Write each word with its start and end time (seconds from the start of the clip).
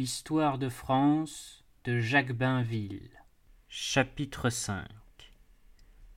L'histoire 0.00 0.58
de 0.58 0.68
France 0.68 1.64
de 1.82 1.98
Jacques 1.98 2.30
Bainville. 2.30 3.10
Chapitre 3.68 4.48
V 4.48 4.74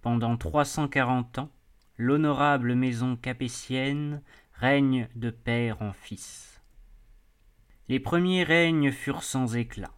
Pendant 0.04 0.38
trois 0.38 0.66
cent 0.66 0.88
quarante 0.88 1.40
ans, 1.40 1.50
l'honorable 1.98 2.76
maison 2.76 3.16
capétienne 3.16 4.22
règne 4.54 5.10
de 5.16 5.32
père 5.32 5.82
en 5.82 5.94
fils. 5.94 6.62
Les 7.90 8.00
premiers 8.00 8.44
règnes 8.44 8.92
furent 8.92 9.24
sans 9.24 9.56
éclat. 9.56 9.96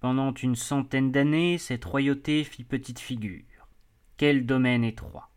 Pendant 0.00 0.34
une 0.34 0.56
centaine 0.56 1.12
d'années, 1.12 1.58
cette 1.58 1.84
royauté 1.84 2.42
fit 2.42 2.64
petite 2.64 2.98
figure. 2.98 3.68
Quel 4.16 4.46
domaine 4.46 4.82
étroit 4.82 5.30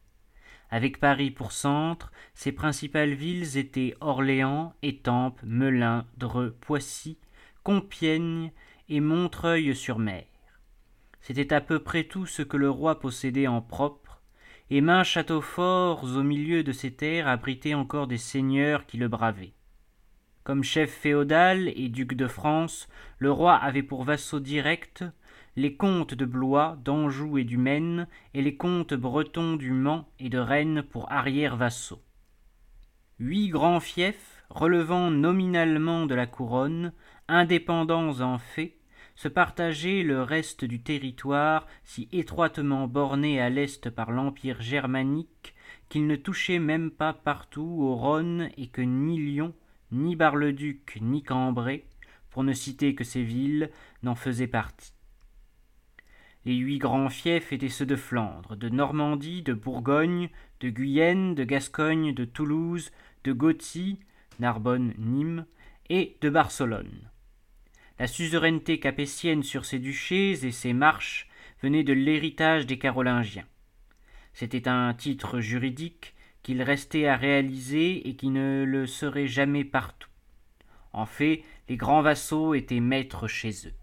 avec 0.72 1.00
Paris 1.00 1.32
pour 1.32 1.52
centre, 1.52 2.12
ses 2.36 2.52
principales 2.52 3.14
villes 3.14 3.58
étaient 3.58 3.96
Orléans, 4.02 4.76
Étampes, 4.84 5.40
Melun, 5.44 6.06
Dreux, 6.18 6.56
Poissy, 6.62 7.18
Compiègne 7.64 8.52
et 8.88 9.02
Montreuil-sur-Mer. 9.02 10.24
C'était 11.20 11.54
à 11.54 11.62
peu 11.62 11.80
près 11.80 12.06
tout 12.06 12.26
ce 12.26 12.42
que 12.42 12.58
le 12.58 12.70
roi 12.70 13.00
possédait 13.00 13.48
en 13.48 13.62
propre, 13.62 14.22
et 14.70 14.82
maint 14.82 15.04
châteaux 15.04 15.42
forts 15.42 16.04
au 16.04 16.24
milieu 16.24 16.64
de 16.64 16.72
ces 16.72 16.92
terres 16.92 17.28
abritaient 17.28 17.74
encore 17.74 18.08
des 18.08 18.18
seigneurs 18.18 18.86
qui 18.86 18.98
le 18.98 19.08
bravaient. 19.10 19.54
Comme 20.44 20.64
chef 20.64 20.90
féodal 20.90 21.72
et 21.76 21.90
duc 21.90 22.14
de 22.14 22.28
France, 22.28 22.88
le 23.18 23.32
roi 23.32 23.56
avait 23.56 23.84
pour 23.84 24.04
vassaux 24.04 24.40
directs 24.40 25.04
les 25.56 25.76
comtes 25.76 26.14
de 26.14 26.26
Blois, 26.26 26.78
d'Anjou 26.86 27.38
et 27.38 27.44
du 27.44 27.58
Maine, 27.58 28.08
et 28.34 28.42
les 28.42 28.56
comtes 28.56 28.94
bretons 28.94 29.58
du 29.58 29.72
Mans 29.72 30.08
et 30.18 30.30
de 30.30 30.38
Rennes 30.38 30.84
pour 30.84 31.12
arrière-vassaux. 31.12 32.02
Huit 33.20 33.50
grands 33.50 33.82
fiefs, 33.82 34.46
relevant 34.50 35.12
nominalement 35.12 36.06
de 36.06 36.16
la 36.16 36.26
couronne, 36.26 36.94
indépendants 37.30 38.22
en 38.22 38.38
fait, 38.38 38.76
se 39.16 39.28
partageaient 39.28 40.04
le 40.04 40.22
reste 40.22 40.66
du 40.66 40.82
territoire 40.82 41.68
si 41.84 42.08
étroitement 42.12 42.88
borné 42.88 43.42
à 43.42 43.50
l'est 43.50 43.90
par 43.90 44.12
l'empire 44.12 44.62
germanique 44.62 45.54
qu'ils 45.90 46.08
ne 46.08 46.16
touchaient 46.16 46.60
même 46.60 46.92
pas 46.92 47.14
partout 47.14 47.78
au 47.82 47.96
Rhône 47.96 48.50
et 48.58 48.68
que 48.68 48.82
ni 48.82 49.18
Lyon, 49.18 49.54
ni 49.92 50.16
Bar-le-Duc, 50.16 51.00
ni 51.02 51.24
Cambrai, 51.24 51.86
pour 52.30 52.44
ne 52.44 52.54
citer 52.54 52.96
que 52.96 53.04
ces 53.04 53.24
villes, 53.24 53.72
n'en 54.04 54.16
faisaient 54.16 54.48
partie. 54.48 54.94
Les 56.46 56.56
huit 56.56 56.78
grands 56.78 57.10
fiefs 57.10 57.52
étaient 57.52 57.70
ceux 57.70 57.86
de 57.86 57.96
Flandre, 57.96 58.56
de 58.56 58.70
Normandie, 58.70 59.42
de 59.42 59.54
Bourgogne, 59.54 60.30
de 60.62 60.70
Guyenne, 60.70 61.36
de 61.36 61.44
Gascogne, 61.44 62.14
de 62.14 62.24
Toulouse, 62.24 62.92
de 63.24 63.34
Gothie, 63.34 64.00
Narbonne, 64.40 64.94
Nîmes, 64.98 65.46
et 65.90 66.18
de 66.22 66.30
Barcelone. 66.30 67.10
La 68.00 68.08
suzeraineté 68.08 68.80
capétienne 68.80 69.44
sur 69.44 69.66
ces 69.66 69.78
duchés 69.78 70.46
et 70.46 70.52
ces 70.52 70.72
marches 70.72 71.28
venait 71.62 71.84
de 71.84 71.92
l'héritage 71.92 72.66
des 72.66 72.80
Carolingiens. 72.80 73.46
C'était 74.32 74.70
un 74.70 74.94
titre 74.94 75.42
juridique 75.42 76.16
qu'il 76.42 76.62
restait 76.62 77.08
à 77.08 77.18
réaliser 77.18 78.08
et 78.08 78.16
qui 78.16 78.30
ne 78.30 78.64
le 78.64 78.88
serait 78.88 79.28
jamais 79.28 79.66
partout. 79.66 80.08
En 80.94 81.06
fait, 81.06 81.44
les 81.68 81.76
grands 81.76 82.02
vassaux 82.02 82.54
étaient 82.54 82.80
maîtres 82.80 83.28
chez 83.28 83.68
eux. 83.68 83.74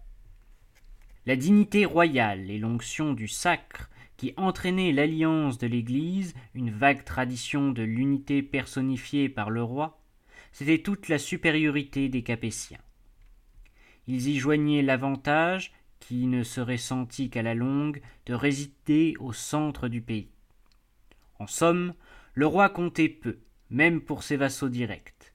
La 1.27 1.35
dignité 1.35 1.85
royale 1.85 2.49
et 2.49 2.57
l'onction 2.57 3.13
du 3.13 3.27
sacre 3.27 3.87
qui 4.17 4.33
entraînait 4.35 4.93
l'alliance 4.93 5.59
de 5.59 5.67
l'Église, 5.67 6.33
une 6.55 6.71
vague 6.71 7.03
tradition 7.03 7.69
de 7.69 7.83
l'unité 7.83 8.41
personnifiée 8.41 9.29
par 9.29 9.51
le 9.51 9.61
roi, 9.61 10.01
c'était 10.53 10.79
toute 10.79 11.07
la 11.07 11.19
supériorité 11.19 12.09
des 12.09 12.23
Capétiens. 12.23 12.79
Ils 14.07 14.27
y 14.29 14.37
joignaient 14.37 14.81
l'avantage, 14.81 15.73
qui 15.99 16.27
ne 16.27 16.43
serait 16.43 16.77
senti 16.77 17.29
qu'à 17.29 17.41
la 17.41 17.53
longue, 17.53 18.01
de 18.25 18.33
résider 18.33 19.15
au 19.19 19.33
centre 19.33 19.87
du 19.87 20.01
pays. 20.01 20.29
En 21.39 21.47
somme, 21.47 21.93
le 22.33 22.47
roi 22.47 22.69
comptait 22.69 23.09
peu, 23.09 23.39
même 23.69 24.01
pour 24.01 24.23
ses 24.23 24.37
vassaux 24.37 24.69
directs. 24.69 25.33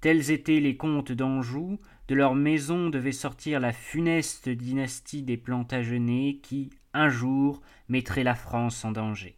Tels 0.00 0.30
étaient 0.30 0.60
les 0.60 0.76
comtes 0.76 1.12
d'Anjou, 1.12 1.78
de 2.08 2.14
leur 2.14 2.34
maison 2.34 2.90
devait 2.90 3.12
sortir 3.12 3.60
la 3.60 3.72
funeste 3.72 4.48
dynastie 4.48 5.22
des 5.22 5.36
Plantagenets 5.36 6.40
qui, 6.42 6.70
un 6.92 7.08
jour, 7.08 7.60
mettrait 7.88 8.24
la 8.24 8.34
France 8.34 8.84
en 8.84 8.92
danger. 8.92 9.36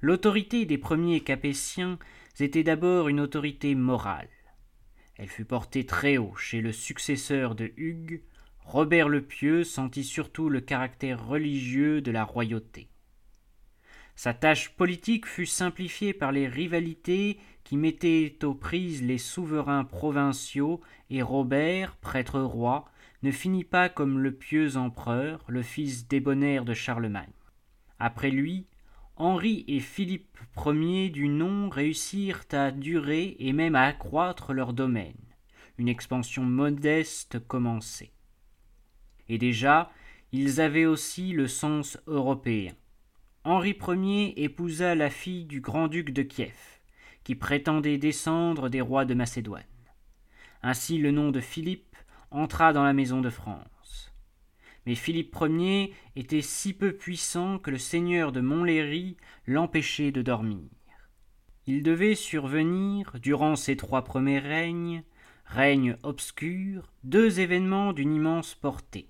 L'autorité 0.00 0.64
des 0.64 0.78
premiers 0.78 1.20
Capétiens 1.20 1.98
était 2.40 2.62
d'abord 2.62 3.08
une 3.08 3.20
autorité 3.20 3.74
morale. 3.74 4.28
Elle 5.20 5.28
fut 5.28 5.44
portée 5.44 5.84
très 5.84 6.16
haut 6.16 6.34
chez 6.34 6.62
le 6.62 6.72
successeur 6.72 7.54
de 7.54 7.74
Hugues, 7.76 8.22
Robert 8.60 9.10
le 9.10 9.20
Pieux 9.20 9.64
sentit 9.64 10.02
surtout 10.02 10.48
le 10.48 10.62
caractère 10.62 11.26
religieux 11.26 12.00
de 12.00 12.10
la 12.10 12.24
royauté. 12.24 12.88
Sa 14.16 14.32
tâche 14.32 14.70
politique 14.70 15.26
fut 15.26 15.44
simplifiée 15.44 16.14
par 16.14 16.32
les 16.32 16.48
rivalités 16.48 17.38
qui 17.64 17.76
mettaient 17.76 18.42
aux 18.44 18.54
prises 18.54 19.02
les 19.02 19.18
souverains 19.18 19.84
provinciaux, 19.84 20.80
et 21.10 21.20
Robert, 21.20 21.96
prêtre 21.96 22.40
roi, 22.40 22.86
ne 23.22 23.30
finit 23.30 23.64
pas 23.64 23.90
comme 23.90 24.20
le 24.20 24.32
pieux 24.32 24.78
empereur, 24.78 25.44
le 25.48 25.60
fils 25.60 26.08
débonnaire 26.08 26.64
de 26.64 26.72
Charlemagne. 26.72 27.28
Après 27.98 28.30
lui, 28.30 28.68
Henri 29.20 29.66
et 29.68 29.80
Philippe 29.80 30.38
Ier 30.56 31.10
du 31.10 31.28
nom 31.28 31.68
réussirent 31.68 32.44
à 32.52 32.70
durer 32.70 33.36
et 33.38 33.52
même 33.52 33.74
à 33.74 33.82
accroître 33.82 34.54
leur 34.54 34.72
domaine. 34.72 35.12
Une 35.76 35.90
expansion 35.90 36.42
modeste 36.42 37.38
commençait. 37.46 38.12
Et 39.28 39.36
déjà, 39.36 39.92
ils 40.32 40.62
avaient 40.62 40.86
aussi 40.86 41.32
le 41.32 41.48
sens 41.48 41.98
européen. 42.06 42.72
Henri 43.44 43.76
Ier 43.86 44.42
épousa 44.42 44.94
la 44.94 45.10
fille 45.10 45.44
du 45.44 45.60
grand-duc 45.60 46.14
de 46.14 46.22
Kiev 46.22 46.80
qui 47.22 47.34
prétendait 47.34 47.98
descendre 47.98 48.70
des 48.70 48.80
rois 48.80 49.04
de 49.04 49.12
Macédoine. 49.12 49.64
Ainsi 50.62 50.96
le 50.96 51.10
nom 51.10 51.30
de 51.30 51.40
Philippe 51.40 51.94
entra 52.30 52.72
dans 52.72 52.84
la 52.84 52.94
maison 52.94 53.20
de 53.20 53.28
France. 53.28 53.79
Mais 54.86 54.94
Philippe 54.94 55.36
Ier 55.40 55.92
était 56.16 56.42
si 56.42 56.72
peu 56.72 56.92
puissant 56.92 57.58
que 57.58 57.70
le 57.70 57.78
seigneur 57.78 58.32
de 58.32 58.40
Montlhéry 58.40 59.16
l'empêchait 59.46 60.12
de 60.12 60.22
dormir. 60.22 60.68
Il 61.66 61.82
devait 61.82 62.14
survenir, 62.14 63.12
durant 63.22 63.56
ces 63.56 63.76
trois 63.76 64.02
premiers 64.02 64.38
règnes, 64.38 65.04
règnes 65.44 65.96
obscurs, 66.02 66.92
deux 67.04 67.40
événements 67.40 67.92
d'une 67.92 68.14
immense 68.14 68.54
portée. 68.54 69.08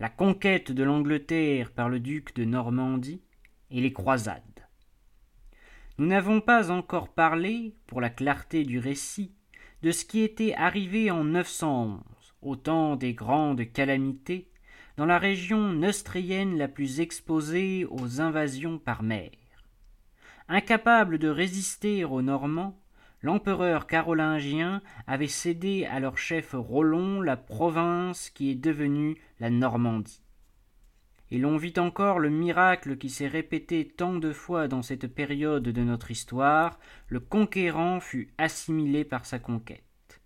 La 0.00 0.08
conquête 0.08 0.72
de 0.72 0.82
l'Angleterre 0.82 1.70
par 1.70 1.88
le 1.88 2.00
duc 2.00 2.34
de 2.34 2.44
Normandie 2.44 3.22
et 3.70 3.80
les 3.80 3.92
croisades. 3.92 4.42
Nous 5.98 6.06
n'avons 6.06 6.40
pas 6.40 6.70
encore 6.70 7.08
parlé, 7.08 7.74
pour 7.86 8.00
la 8.00 8.10
clarté 8.10 8.64
du 8.64 8.78
récit, 8.78 9.34
de 9.82 9.92
ce 9.92 10.04
qui 10.04 10.20
était 10.20 10.54
arrivé 10.54 11.10
en 11.10 11.24
911, 11.24 12.00
au 12.42 12.56
temps 12.56 12.96
des 12.96 13.14
grandes 13.14 13.70
calamités, 13.72 14.49
dans 15.00 15.06
la 15.06 15.18
région 15.18 15.72
neustrienne 15.72 16.58
la 16.58 16.68
plus 16.68 17.00
exposée 17.00 17.86
aux 17.86 18.20
invasions 18.20 18.78
par 18.78 19.02
mer. 19.02 19.30
Incapable 20.46 21.16
de 21.16 21.28
résister 21.28 22.04
aux 22.04 22.20
Normands, 22.20 22.78
l'empereur 23.22 23.86
carolingien 23.86 24.82
avait 25.06 25.26
cédé 25.26 25.86
à 25.86 26.00
leur 26.00 26.18
chef 26.18 26.50
Rollon 26.52 27.22
la 27.22 27.38
province 27.38 28.28
qui 28.28 28.50
est 28.50 28.62
devenue 28.62 29.16
la 29.38 29.48
Normandie 29.48 30.20
et 31.30 31.38
l'on 31.38 31.56
vit 31.56 31.78
encore 31.78 32.18
le 32.18 32.28
miracle 32.28 32.98
qui 32.98 33.08
s'est 33.08 33.26
répété 33.26 33.88
tant 33.88 34.16
de 34.16 34.34
fois 34.34 34.68
dans 34.68 34.82
cette 34.82 35.06
période 35.06 35.62
de 35.62 35.82
notre 35.82 36.10
histoire, 36.10 36.78
le 37.08 37.20
conquérant 37.20 38.00
fut 38.00 38.34
assimilé 38.36 39.04
par 39.04 39.24
sa 39.24 39.38
conquête. 39.38 40.20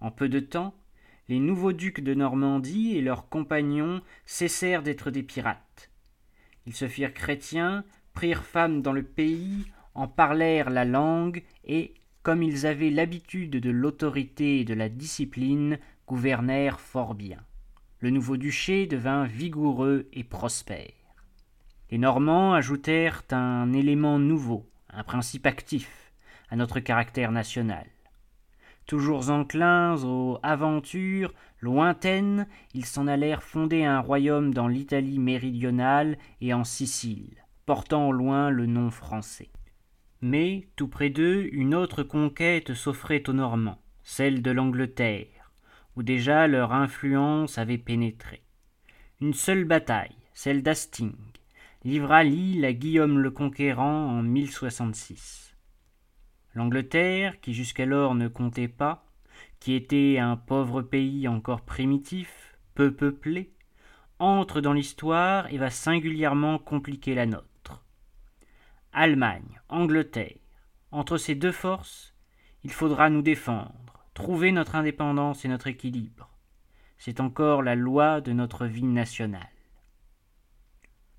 En 0.00 0.10
peu 0.10 0.28
de 0.28 0.40
temps, 0.40 0.74
les 1.28 1.38
nouveaux 1.38 1.72
ducs 1.72 2.00
de 2.00 2.14
Normandie 2.14 2.96
et 2.96 3.02
leurs 3.02 3.28
compagnons 3.28 4.00
cessèrent 4.24 4.82
d'être 4.82 5.10
des 5.10 5.22
pirates. 5.22 5.90
Ils 6.66 6.74
se 6.74 6.88
firent 6.88 7.14
chrétiens, 7.14 7.84
prirent 8.12 8.44
femme 8.44 8.82
dans 8.82 8.92
le 8.92 9.02
pays, 9.02 9.66
en 9.94 10.08
parlèrent 10.08 10.70
la 10.70 10.84
langue 10.84 11.42
et, 11.64 11.94
comme 12.22 12.42
ils 12.42 12.66
avaient 12.66 12.90
l'habitude 12.90 13.52
de 13.52 13.70
l'autorité 13.70 14.60
et 14.60 14.64
de 14.64 14.74
la 14.74 14.88
discipline, 14.88 15.78
gouvernèrent 16.06 16.80
fort 16.80 17.14
bien 17.14 17.38
le 18.00 18.10
nouveau 18.10 18.36
duché 18.36 18.86
devint 18.86 19.24
vigoureux 19.24 20.08
et 20.12 20.24
prospère. 20.24 20.92
Les 21.90 21.98
Normands 21.98 22.52
ajoutèrent 22.54 23.22
un 23.30 23.72
élément 23.72 24.18
nouveau, 24.18 24.68
un 24.90 25.02
principe 25.02 25.46
actif, 25.46 26.12
à 26.50 26.56
notre 26.56 26.80
caractère 26.80 27.32
national. 27.32 27.86
Toujours 28.86 29.30
enclins 29.30 30.04
aux 30.04 30.38
aventures 30.44 31.34
lointaines, 31.60 32.46
ils 32.72 32.84
s'en 32.84 33.08
allèrent 33.08 33.42
fonder 33.42 33.84
un 33.84 33.98
royaume 33.98 34.54
dans 34.54 34.68
l'Italie 34.68 35.18
méridionale 35.18 36.18
et 36.40 36.54
en 36.54 36.62
Sicile, 36.62 37.44
portant 37.64 38.08
au 38.08 38.12
loin 38.12 38.50
le 38.50 38.66
nom 38.66 38.90
français. 38.90 39.50
Mais, 40.20 40.68
tout 40.76 40.86
près 40.86 41.10
d'eux, 41.10 41.48
une 41.52 41.74
autre 41.74 42.04
conquête 42.04 42.74
s'offrait 42.74 43.28
aux 43.28 43.32
Normands, 43.32 43.82
celle 44.04 44.40
de 44.40 44.52
l'Angleterre, 44.52 45.50
où 45.96 46.04
déjà 46.04 46.46
leur 46.46 46.72
influence 46.72 47.58
avait 47.58 47.78
pénétré. 47.78 48.42
Une 49.20 49.34
seule 49.34 49.64
bataille, 49.64 50.16
celle 50.32 50.62
d'Hastings, 50.62 51.12
livra 51.84 52.22
l'île 52.22 52.64
à 52.64 52.72
Guillaume 52.72 53.18
le 53.18 53.32
Conquérant 53.32 54.10
en 54.10 54.22
1066. 54.22 55.45
L'Angleterre, 56.56 57.38
qui 57.42 57.52
jusqu'alors 57.52 58.14
ne 58.14 58.28
comptait 58.28 58.66
pas, 58.66 59.04
qui 59.60 59.74
était 59.74 60.16
un 60.18 60.38
pauvre 60.38 60.80
pays 60.80 61.28
encore 61.28 61.60
primitif, 61.60 62.56
peu 62.74 62.94
peuplé, 62.94 63.52
entre 64.18 64.62
dans 64.62 64.72
l'histoire 64.72 65.52
et 65.52 65.58
va 65.58 65.68
singulièrement 65.68 66.58
compliquer 66.58 67.14
la 67.14 67.26
nôtre. 67.26 67.84
Allemagne, 68.94 69.60
Angleterre, 69.68 70.38
entre 70.92 71.18
ces 71.18 71.34
deux 71.34 71.52
forces, 71.52 72.14
il 72.64 72.72
faudra 72.72 73.10
nous 73.10 73.20
défendre, 73.20 74.06
trouver 74.14 74.50
notre 74.50 74.76
indépendance 74.76 75.44
et 75.44 75.48
notre 75.48 75.66
équilibre. 75.66 76.30
C'est 76.96 77.20
encore 77.20 77.62
la 77.62 77.74
loi 77.74 78.22
de 78.22 78.32
notre 78.32 78.64
vie 78.64 78.82
nationale. 78.82 79.55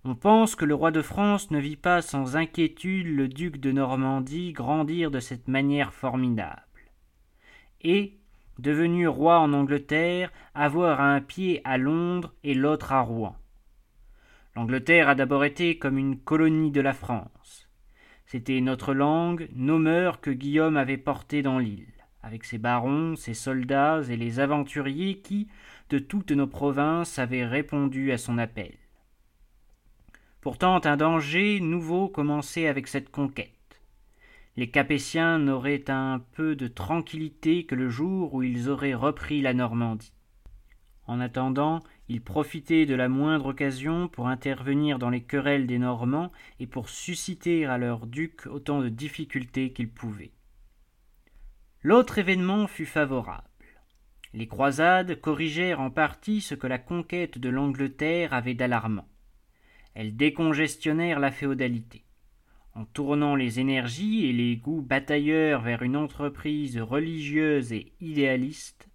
On 0.09 0.15
pense 0.15 0.55
que 0.55 0.63
le 0.63 0.73
roi 0.73 0.91
de 0.91 1.01
France 1.01 1.51
ne 1.51 1.59
vit 1.59 1.75
pas 1.75 2.01
sans 2.01 2.37
inquiétude 2.37 3.07
le 3.07 3.27
duc 3.27 3.57
de 3.57 3.73
Normandie 3.73 4.53
grandir 4.53 5.11
de 5.11 5.19
cette 5.19 5.49
manière 5.49 5.93
formidable. 5.93 6.61
Et, 7.81 8.13
devenu 8.57 9.09
roi 9.09 9.37
en 9.39 9.51
Angleterre, 9.51 10.31
avoir 10.55 11.01
un 11.01 11.19
pied 11.19 11.59
à 11.65 11.77
Londres 11.77 12.33
et 12.45 12.53
l'autre 12.53 12.93
à 12.93 13.01
Rouen. 13.01 13.35
L'Angleterre 14.55 15.09
a 15.09 15.15
d'abord 15.15 15.43
été 15.43 15.77
comme 15.77 15.97
une 15.97 16.17
colonie 16.17 16.71
de 16.71 16.79
la 16.79 16.93
France. 16.93 17.67
C'était 18.25 18.61
notre 18.61 18.93
langue, 18.93 19.49
nos 19.57 19.77
mœurs 19.77 20.21
que 20.21 20.31
Guillaume 20.31 20.77
avait 20.77 20.95
portées 20.95 21.41
dans 21.41 21.59
l'île, 21.59 21.91
avec 22.23 22.45
ses 22.45 22.59
barons, 22.59 23.17
ses 23.17 23.33
soldats 23.33 24.03
et 24.09 24.15
les 24.15 24.39
aventuriers 24.39 25.17
qui, 25.19 25.49
de 25.89 25.99
toutes 25.99 26.31
nos 26.31 26.47
provinces, 26.47 27.19
avaient 27.19 27.45
répondu 27.45 28.13
à 28.13 28.17
son 28.17 28.37
appel. 28.37 28.71
Pourtant 30.47 30.79
un 30.85 30.95
danger 30.95 31.59
nouveau 31.59 32.07
commençait 32.07 32.69
avec 32.69 32.87
cette 32.87 33.11
conquête. 33.11 33.81
Les 34.55 34.69
Capétiens 34.69 35.39
n'auraient 35.39 35.89
un 35.89 36.23
peu 36.35 36.55
de 36.55 36.69
tranquillité 36.69 37.65
que 37.65 37.75
le 37.75 37.89
jour 37.89 38.33
où 38.33 38.43
ils 38.43 38.69
auraient 38.69 38.93
repris 38.93 39.41
la 39.41 39.53
Normandie. 39.53 40.13
En 41.05 41.19
attendant, 41.19 41.83
ils 42.07 42.21
profitaient 42.21 42.85
de 42.85 42.95
la 42.95 43.09
moindre 43.09 43.47
occasion 43.47 44.07
pour 44.07 44.29
intervenir 44.29 44.99
dans 44.99 45.09
les 45.09 45.19
querelles 45.19 45.67
des 45.67 45.79
Normands 45.79 46.31
et 46.61 46.65
pour 46.65 46.87
susciter 46.87 47.65
à 47.65 47.77
leur 47.77 48.07
duc 48.07 48.45
autant 48.45 48.79
de 48.79 48.87
difficultés 48.87 49.73
qu'ils 49.73 49.91
pouvaient. 49.91 50.31
L'autre 51.83 52.19
événement 52.19 52.67
fut 52.67 52.85
favorable. 52.85 53.49
Les 54.33 54.47
croisades 54.47 55.19
corrigèrent 55.19 55.81
en 55.81 55.91
partie 55.91 56.39
ce 56.39 56.55
que 56.55 56.67
la 56.67 56.79
conquête 56.79 57.37
de 57.37 57.49
l'Angleterre 57.49 58.33
avait 58.33 58.53
d'alarmant. 58.53 59.09
Elles 59.99 60.15
décongestionnèrent 60.15 61.19
la 61.19 61.31
féodalité. 61.31 62.03
En 62.75 62.85
tournant 62.85 63.35
les 63.35 63.59
énergies 63.59 64.27
et 64.27 64.31
les 64.31 64.55
goûts 64.55 64.83
batailleurs 64.83 65.63
vers 65.63 65.81
une 65.81 65.97
entreprise 65.97 66.77
religieuse 66.77 67.73
et 67.73 67.93
idéaliste, 67.99 68.89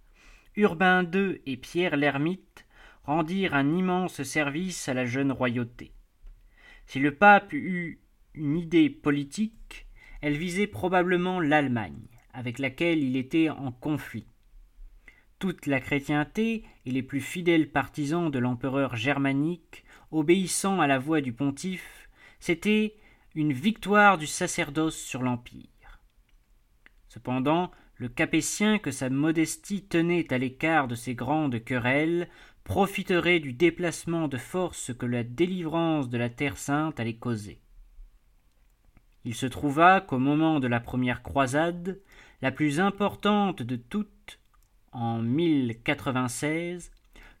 Urbain 0.55 1.03
II 1.03 1.41
et 1.45 1.57
Pierre 1.57 1.97
l'Ermite 1.97 2.65
rendirent 3.03 3.53
un 3.53 3.75
immense 3.75 4.23
service 4.23 4.87
à 4.87 4.93
la 4.93 5.05
jeune 5.05 5.33
royauté. 5.33 5.91
Si 6.85 6.99
le 6.99 7.13
pape 7.13 7.51
eut 7.51 7.99
une 8.33 8.55
idée 8.55 8.89
politique, 8.89 9.87
elle 10.21 10.37
visait 10.37 10.67
probablement 10.67 11.41
l'Allemagne, 11.41 12.07
avec 12.31 12.59
laquelle 12.59 13.03
il 13.03 13.17
était 13.17 13.49
en 13.49 13.73
conflit. 13.73 14.27
Toute 15.37 15.65
la 15.65 15.81
chrétienté 15.81 16.63
et 16.85 16.91
les 16.91 17.03
plus 17.03 17.19
fidèles 17.19 17.69
partisans 17.69 18.31
de 18.31 18.39
l'empereur 18.39 18.95
germanique 18.95 19.83
obéissant 20.13 20.79
à 20.79 20.87
la 20.87 20.99
voix 20.99 21.21
du 21.21 21.33
pontife, 21.33 22.09
c'était 22.39 22.95
une 23.35 23.53
victoire 23.53 24.17
du 24.17 24.27
sacerdoce 24.27 24.97
sur 24.97 25.23
l'Empire. 25.23 25.99
Cependant, 27.09 27.71
le 27.97 28.09
Capétien 28.09 28.79
que 28.79 28.91
sa 28.91 29.09
modestie 29.09 29.83
tenait 29.83 30.33
à 30.33 30.37
l'écart 30.37 30.87
de 30.87 30.95
ces 30.95 31.15
grandes 31.15 31.63
querelles 31.63 32.29
profiterait 32.63 33.39
du 33.39 33.53
déplacement 33.53 34.27
de 34.27 34.37
force 34.37 34.93
que 34.93 35.05
la 35.05 35.23
délivrance 35.23 36.09
de 36.09 36.17
la 36.17 36.29
Terre 36.29 36.57
sainte 36.57 36.99
allait 36.99 37.15
causer. 37.15 37.59
Il 39.25 39.35
se 39.35 39.45
trouva 39.45 40.01
qu'au 40.01 40.19
moment 40.19 40.59
de 40.59 40.67
la 40.67 40.79
première 40.79 41.23
croisade, 41.23 41.99
la 42.41 42.51
plus 42.51 42.79
importante 42.79 43.61
de 43.61 43.75
toutes, 43.75 44.39
en 44.91 45.19
1096, 45.19 46.91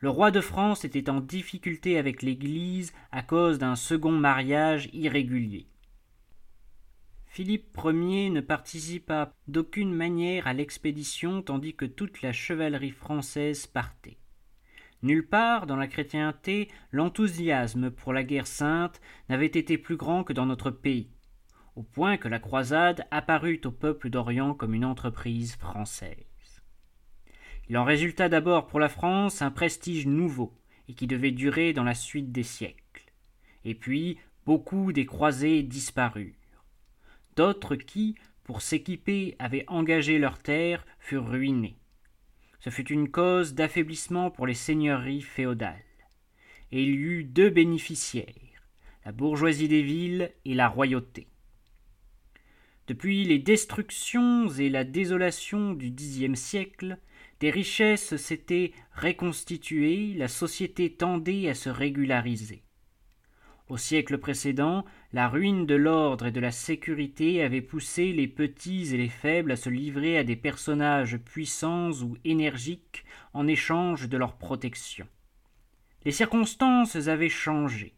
le 0.03 0.09
roi 0.09 0.31
de 0.31 0.41
France 0.41 0.83
était 0.83 1.09
en 1.09 1.21
difficulté 1.21 1.97
avec 1.97 2.23
l'Église 2.23 2.91
à 3.13 3.21
cause 3.21 3.57
d'un 3.57 3.77
second 3.77 4.11
mariage 4.11 4.89
irrégulier. 4.91 5.65
Philippe 7.27 7.77
Ier 7.81 8.29
ne 8.29 8.41
participa 8.41 9.31
d'aucune 9.47 9.93
manière 9.93 10.45
à 10.45 10.51
l'expédition 10.51 11.41
tandis 11.41 11.73
que 11.73 11.85
toute 11.85 12.21
la 12.21 12.33
chevalerie 12.33 12.91
française 12.91 13.65
partait. 13.65 14.17
Nulle 15.03 15.25
part 15.25 15.67
dans 15.67 15.77
la 15.77 15.87
chrétienté 15.87 16.67
l'enthousiasme 16.91 17.89
pour 17.89 18.11
la 18.11 18.25
guerre 18.25 18.45
sainte 18.45 18.99
n'avait 19.29 19.45
été 19.45 19.77
plus 19.77 19.95
grand 19.95 20.25
que 20.25 20.33
dans 20.33 20.45
notre 20.45 20.69
pays, 20.69 21.11
au 21.77 21.83
point 21.83 22.17
que 22.17 22.27
la 22.27 22.39
croisade 22.39 23.07
apparut 23.09 23.61
au 23.63 23.71
peuple 23.71 24.09
d'Orient 24.09 24.53
comme 24.53 24.73
une 24.73 24.83
entreprise 24.83 25.55
française. 25.55 26.32
Il 27.69 27.77
en 27.77 27.85
résulta 27.85 28.29
d'abord 28.29 28.67
pour 28.67 28.79
la 28.79 28.89
France 28.89 29.41
un 29.41 29.51
prestige 29.51 30.05
nouveau, 30.05 30.53
et 30.89 30.93
qui 30.93 31.07
devait 31.07 31.31
durer 31.31 31.73
dans 31.73 31.83
la 31.83 31.95
suite 31.95 32.31
des 32.31 32.43
siècles. 32.43 33.11
Et 33.65 33.75
puis 33.75 34.17
beaucoup 34.45 34.91
des 34.91 35.05
croisés 35.05 35.63
disparurent. 35.63 36.33
D'autres 37.35 37.75
qui, 37.75 38.15
pour 38.43 38.61
s'équiper, 38.61 39.35
avaient 39.39 39.65
engagé 39.67 40.19
leurs 40.19 40.39
terres, 40.39 40.85
furent 40.99 41.29
ruinés. 41.29 41.77
Ce 42.59 42.69
fut 42.69 42.91
une 42.91 43.09
cause 43.09 43.53
d'affaiblissement 43.53 44.29
pour 44.29 44.47
les 44.47 44.53
seigneuries 44.53 45.21
féodales. 45.21 45.83
Et 46.71 46.83
il 46.83 46.89
y 46.89 46.97
eut 46.97 47.23
deux 47.23 47.49
bénéficiaires, 47.49 48.25
la 49.05 49.11
bourgeoisie 49.11 49.67
des 49.67 49.81
villes 49.81 50.31
et 50.45 50.53
la 50.53 50.67
royauté. 50.67 51.27
Depuis 52.87 53.23
les 53.23 53.39
destructions 53.39 54.49
et 54.49 54.69
la 54.69 54.83
désolation 54.83 55.73
du 55.73 55.91
Xe 55.91 56.35
siècle, 56.35 56.97
richesses 57.51 58.15
s'étaient 58.15 58.71
reconstituées, 58.95 60.13
la 60.15 60.27
société 60.27 60.93
tendait 60.93 61.49
à 61.49 61.53
se 61.53 61.69
régulariser. 61.69 62.63
Au 63.69 63.77
siècle 63.77 64.17
précédent, 64.17 64.85
la 65.13 65.29
ruine 65.29 65.65
de 65.65 65.75
l'ordre 65.75 66.27
et 66.27 66.31
de 66.31 66.39
la 66.39 66.51
sécurité 66.51 67.41
avait 67.41 67.61
poussé 67.61 68.11
les 68.11 68.27
petits 68.27 68.93
et 68.93 68.97
les 68.97 69.09
faibles 69.09 69.51
à 69.51 69.55
se 69.55 69.69
livrer 69.69 70.17
à 70.17 70.23
des 70.23 70.35
personnages 70.35 71.17
puissants 71.17 71.91
ou 72.01 72.17
énergiques 72.25 73.05
en 73.33 73.47
échange 73.47 74.09
de 74.09 74.17
leur 74.17 74.37
protection. 74.37 75.07
Les 76.05 76.11
circonstances 76.11 77.07
avaient 77.07 77.29
changé. 77.29 77.93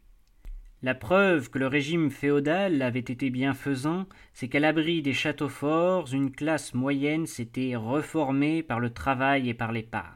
La 0.82 0.94
preuve 0.94 1.48
que 1.48 1.58
le 1.58 1.68
régime 1.68 2.10
féodal 2.10 2.82
avait 2.82 2.98
été 2.98 3.30
bienfaisant, 3.30 4.06
c'est 4.34 4.48
qu'à 4.48 4.60
l'abri 4.60 5.00
des 5.00 5.14
châteaux 5.14 5.48
forts, 5.48 6.12
une 6.12 6.30
classe 6.30 6.74
moyenne 6.74 7.26
s'était 7.26 7.76
reformée 7.76 8.62
par 8.62 8.78
le 8.78 8.90
travail 8.90 9.48
et 9.48 9.54
par 9.54 9.72
l'épargne. 9.72 10.12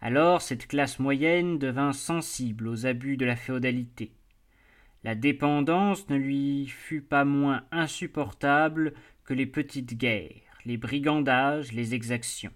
Alors 0.00 0.40
cette 0.40 0.66
classe 0.66 0.98
moyenne 0.98 1.58
devint 1.58 1.92
sensible 1.92 2.66
aux 2.66 2.86
abus 2.86 3.18
de 3.18 3.26
la 3.26 3.36
féodalité. 3.36 4.12
La 5.04 5.14
dépendance 5.14 6.08
ne 6.08 6.16
lui 6.16 6.66
fut 6.66 7.02
pas 7.02 7.26
moins 7.26 7.64
insupportable 7.72 8.94
que 9.24 9.34
les 9.34 9.46
petites 9.46 9.98
guerres, 9.98 10.58
les 10.64 10.78
brigandages, 10.78 11.72
les 11.72 11.94
exactions. 11.94 12.52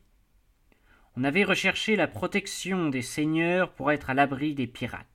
On 1.15 1.25
avait 1.25 1.45
recherché 1.45 1.95
la 1.95 2.09
protection 2.09 2.89
des 2.89 3.03
seigneurs 3.03 3.73
pour 3.75 3.93
être 3.93 4.09
à 4.09 4.15
l'abri 4.15 4.55
des 4.55 4.67
pirates 4.67 5.07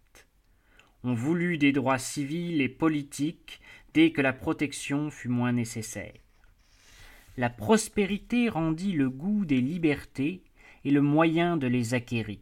on 1.05 1.13
voulut 1.13 1.59
des 1.59 1.71
droits 1.71 1.99
civils 1.99 2.61
et 2.61 2.69
politiques 2.69 3.61
dès 3.93 4.11
que 4.11 4.21
la 4.21 4.33
protection 4.33 5.11
fut 5.11 5.29
moins 5.29 5.51
nécessaire. 5.51 6.13
La 7.37 7.49
prospérité 7.49 8.49
rendit 8.49 8.93
le 8.93 9.09
goût 9.11 9.45
des 9.45 9.61
libertés 9.61 10.41
et 10.83 10.89
le 10.89 11.01
moyen 11.01 11.57
de 11.57 11.67
les 11.67 11.93
acquérir. 11.93 12.39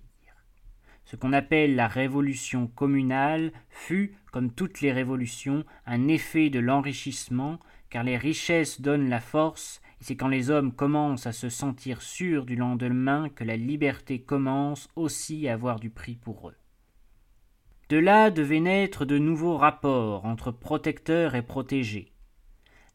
Ce 1.03 1.17
qu'on 1.17 1.33
appelle 1.33 1.75
la 1.75 1.87
révolution 1.87 2.67
communale 2.67 3.51
fut, 3.69 4.15
comme 4.31 4.49
toutes 4.49 4.79
les 4.79 4.93
révolutions, 4.93 5.65
un 5.85 6.07
effet 6.07 6.49
de 6.49 6.59
l'enrichissement, 6.59 7.59
car 7.89 8.03
les 8.03 8.17
richesses 8.17 8.79
donnent 8.79 9.09
la 9.09 9.19
force, 9.19 9.81
et 9.99 10.05
c'est 10.05 10.15
quand 10.15 10.29
les 10.29 10.49
hommes 10.49 10.71
commencent 10.71 11.27
à 11.27 11.33
se 11.33 11.49
sentir 11.49 12.01
sûrs 12.01 12.45
du 12.45 12.55
lendemain 12.55 13.27
que 13.29 13.43
la 13.43 13.57
liberté 13.57 14.21
commence 14.21 14.87
aussi 14.95 15.49
à 15.49 15.53
avoir 15.53 15.79
du 15.81 15.89
prix 15.89 16.15
pour 16.15 16.49
eux. 16.49 16.55
De 17.93 17.99
là 17.99 18.31
devaient 18.31 18.59
naître 18.59 19.05
de 19.05 19.19
nouveaux 19.19 19.55
rapports 19.55 20.25
entre 20.25 20.49
protecteurs 20.49 21.35
et 21.35 21.43
protégés. 21.43 22.11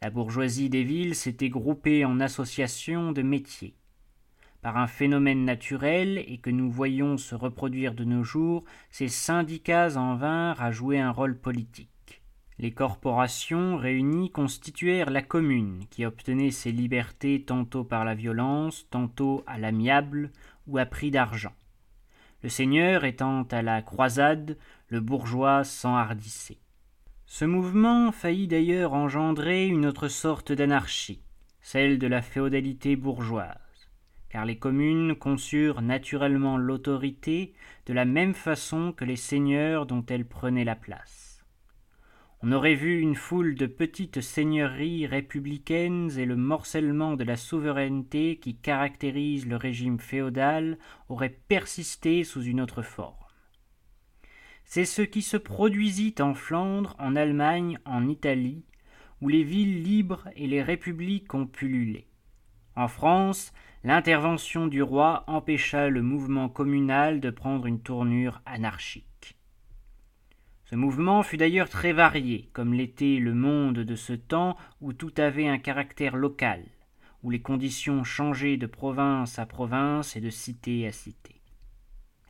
La 0.03 0.11
bourgeoisie 0.11 0.71
des 0.71 0.83
villes 0.83 1.15
s'était 1.15 1.51
groupée 1.51 2.05
en 2.05 2.19
associations 2.19 3.13
de 3.13 3.23
métiers. 3.23 3.77
par 4.61 4.77
un 4.77 4.89
phénomène 4.89 5.45
naturel 5.45 6.19
et 6.27 6.39
que 6.39 6.51
nous 6.51 6.69
voyons 6.69 7.17
se 7.17 7.37
reproduire 7.37 7.95
de 7.95 8.03
nos 8.03 8.25
jours, 8.25 8.65
ces 8.91 9.07
syndicats 9.07 9.97
en 9.97 10.17
vinrent 10.17 10.61
à 10.61 10.73
jouer 10.73 10.99
un 10.99 11.13
rôle 11.13 11.39
politique. 11.39 12.21
Les 12.59 12.73
corporations 12.73 13.77
réunies 13.77 14.33
constituèrent 14.33 15.11
la 15.11 15.23
commune, 15.23 15.85
qui 15.91 16.07
obtenait 16.07 16.51
ses 16.51 16.73
libertés 16.73 17.45
tantôt 17.45 17.85
par 17.85 18.05
la 18.05 18.17
violence, 18.17 18.89
tantôt 18.91 19.45
à 19.47 19.59
l'amiable 19.59 20.33
ou 20.67 20.77
à 20.77 20.87
prix 20.87 21.13
d'argent. 21.13 21.55
Le 22.45 22.49
seigneur 22.49 23.05
étant 23.05 23.43
à 23.51 23.63
la 23.63 23.83
croisade, 23.83 24.57
le 24.89 25.01
bourgeois 25.01 25.65
s'enhardissait. 25.65 26.59
Ce 27.27 27.45
mouvement 27.45 28.13
faillit 28.13 28.49
d'ailleurs 28.49 28.95
engendrer 28.95 29.67
une 29.67 29.87
autre 29.87 30.09
sorte 30.09 30.53
d'anarchie, 30.53 31.23
celle 31.61 31.99
de 31.99 32.07
la 32.07 32.23
féodalité 32.23 32.97
bourgeoise 32.97 33.69
car 34.29 34.45
les 34.45 34.59
communes 34.59 35.15
conçurent 35.15 35.83
naturellement 35.83 36.59
l'autorité 36.59 37.55
de 37.87 37.93
la 37.93 38.05
même 38.05 38.35
façon 38.35 38.93
que 38.93 39.05
les 39.05 39.17
seigneurs 39.17 39.87
dont 39.87 40.05
elles 40.07 40.27
prenaient 40.27 40.65
la 40.65 40.77
place. 40.77 41.45
On 42.41 42.53
aurait 42.53 42.75
vu 42.75 43.01
une 43.01 43.17
foule 43.17 43.57
de 43.57 43.67
petites 43.67 44.21
seigneuries 44.21 45.07
républicaines 45.07 46.11
et 46.19 46.25
le 46.25 46.37
morcellement 46.37 47.15
de 47.15 47.25
la 47.25 47.37
souveraineté 47.37 48.39
qui 48.39 48.55
caractérise 48.55 49.47
le 49.47 49.57
régime 49.57 49.99
féodal 49.99 50.79
aurait 51.09 51.37
persisté 51.49 52.23
sous 52.23 52.43
une 52.43 52.61
autre 52.61 52.83
forme. 52.83 53.17
C'est 54.71 54.85
ce 54.85 55.01
qui 55.01 55.23
se 55.23 55.39
produisit 55.39 56.17
en 56.21 56.35
Flandre, 56.35 56.95
en 56.99 57.17
Allemagne, 57.17 57.79
en 57.87 58.07
Italie, 58.07 58.67
où 59.23 59.31
les 59.31 59.43
villes 59.43 59.83
libres 59.83 60.29
et 60.37 60.47
les 60.47 60.63
républiques 60.63 61.33
ont 61.33 61.47
pullulé. 61.47 62.07
En 62.77 62.87
France, 62.87 63.55
l'intervention 63.83 64.67
du 64.67 64.83
roi 64.83 65.25
empêcha 65.27 65.89
le 65.89 66.03
mouvement 66.03 66.51
communal 66.51 67.19
de 67.19 67.31
prendre 67.31 67.65
une 67.65 67.81
tournure 67.81 68.43
anarchique. 68.45 69.39
Ce 70.67 70.77
mouvement 70.77 71.23
fut 71.23 71.39
d'ailleurs 71.39 71.71
très 71.71 71.95
varié, 71.95 72.51
comme 72.53 72.75
l'était 72.75 73.17
le 73.17 73.33
monde 73.33 73.79
de 73.79 73.97
ce 73.97 74.13
temps 74.13 74.59
où 74.83 74.93
tout 74.93 75.15
avait 75.17 75.49
un 75.49 75.59
caractère 75.59 76.15
local, 76.15 76.63
où 77.23 77.31
les 77.31 77.41
conditions 77.41 78.05
changeaient 78.05 78.59
de 78.59 78.67
province 78.67 79.39
à 79.39 79.47
province 79.47 80.15
et 80.15 80.21
de 80.21 80.29
cité 80.29 80.87
à 80.87 80.93
cité. 80.93 81.38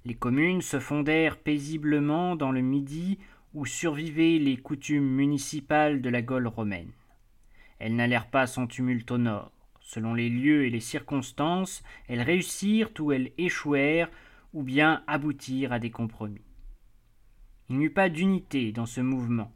Les 0.09 0.15
communes 0.15 0.63
se 0.63 0.81
fondèrent 0.81 1.37
paisiblement 1.37 2.35
dans 2.35 2.51
le 2.51 2.63
Midi 2.63 3.19
où 3.53 3.67
survivaient 3.67 4.39
les 4.39 4.57
coutumes 4.57 5.05
municipales 5.07 6.01
de 6.01 6.09
la 6.09 6.23
Gaule 6.23 6.47
romaine. 6.47 6.93
Elles 7.79 7.95
n'allèrent 7.95 8.31
pas 8.31 8.47
sans 8.47 8.67
tumulte 8.67 9.11
au 9.11 9.19
nord. 9.19 9.53
Selon 9.83 10.15
les 10.15 10.31
lieux 10.31 10.65
et 10.65 10.71
les 10.71 10.81
circonstances, 10.81 11.83
elles 12.09 12.23
réussirent 12.23 12.89
ou 13.01 13.13
elles 13.13 13.33
échouèrent, 13.37 14.11
ou 14.55 14.63
bien 14.63 15.03
aboutirent 15.07 15.75
à 15.75 15.79
des 15.79 15.91
compromis. 15.91 16.41
Il 17.69 17.77
n'y 17.77 17.85
eut 17.85 17.91
pas 17.91 18.09
d'unité 18.09 18.73
dans 18.73 18.87
ce 18.87 19.03
mouvement, 19.03 19.53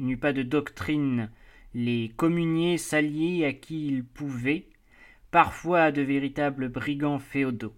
il 0.00 0.06
n'y 0.06 0.14
eut 0.14 0.16
pas 0.16 0.32
de 0.32 0.42
doctrine, 0.42 1.30
les 1.74 2.12
communiers 2.16 2.76
s'alliaient 2.76 3.44
à 3.44 3.52
qui 3.52 3.86
ils 3.86 4.04
pouvaient, 4.04 4.66
parfois 5.30 5.82
à 5.82 5.92
de 5.92 6.02
véritables 6.02 6.70
brigands 6.70 7.20
féodaux. 7.20 7.76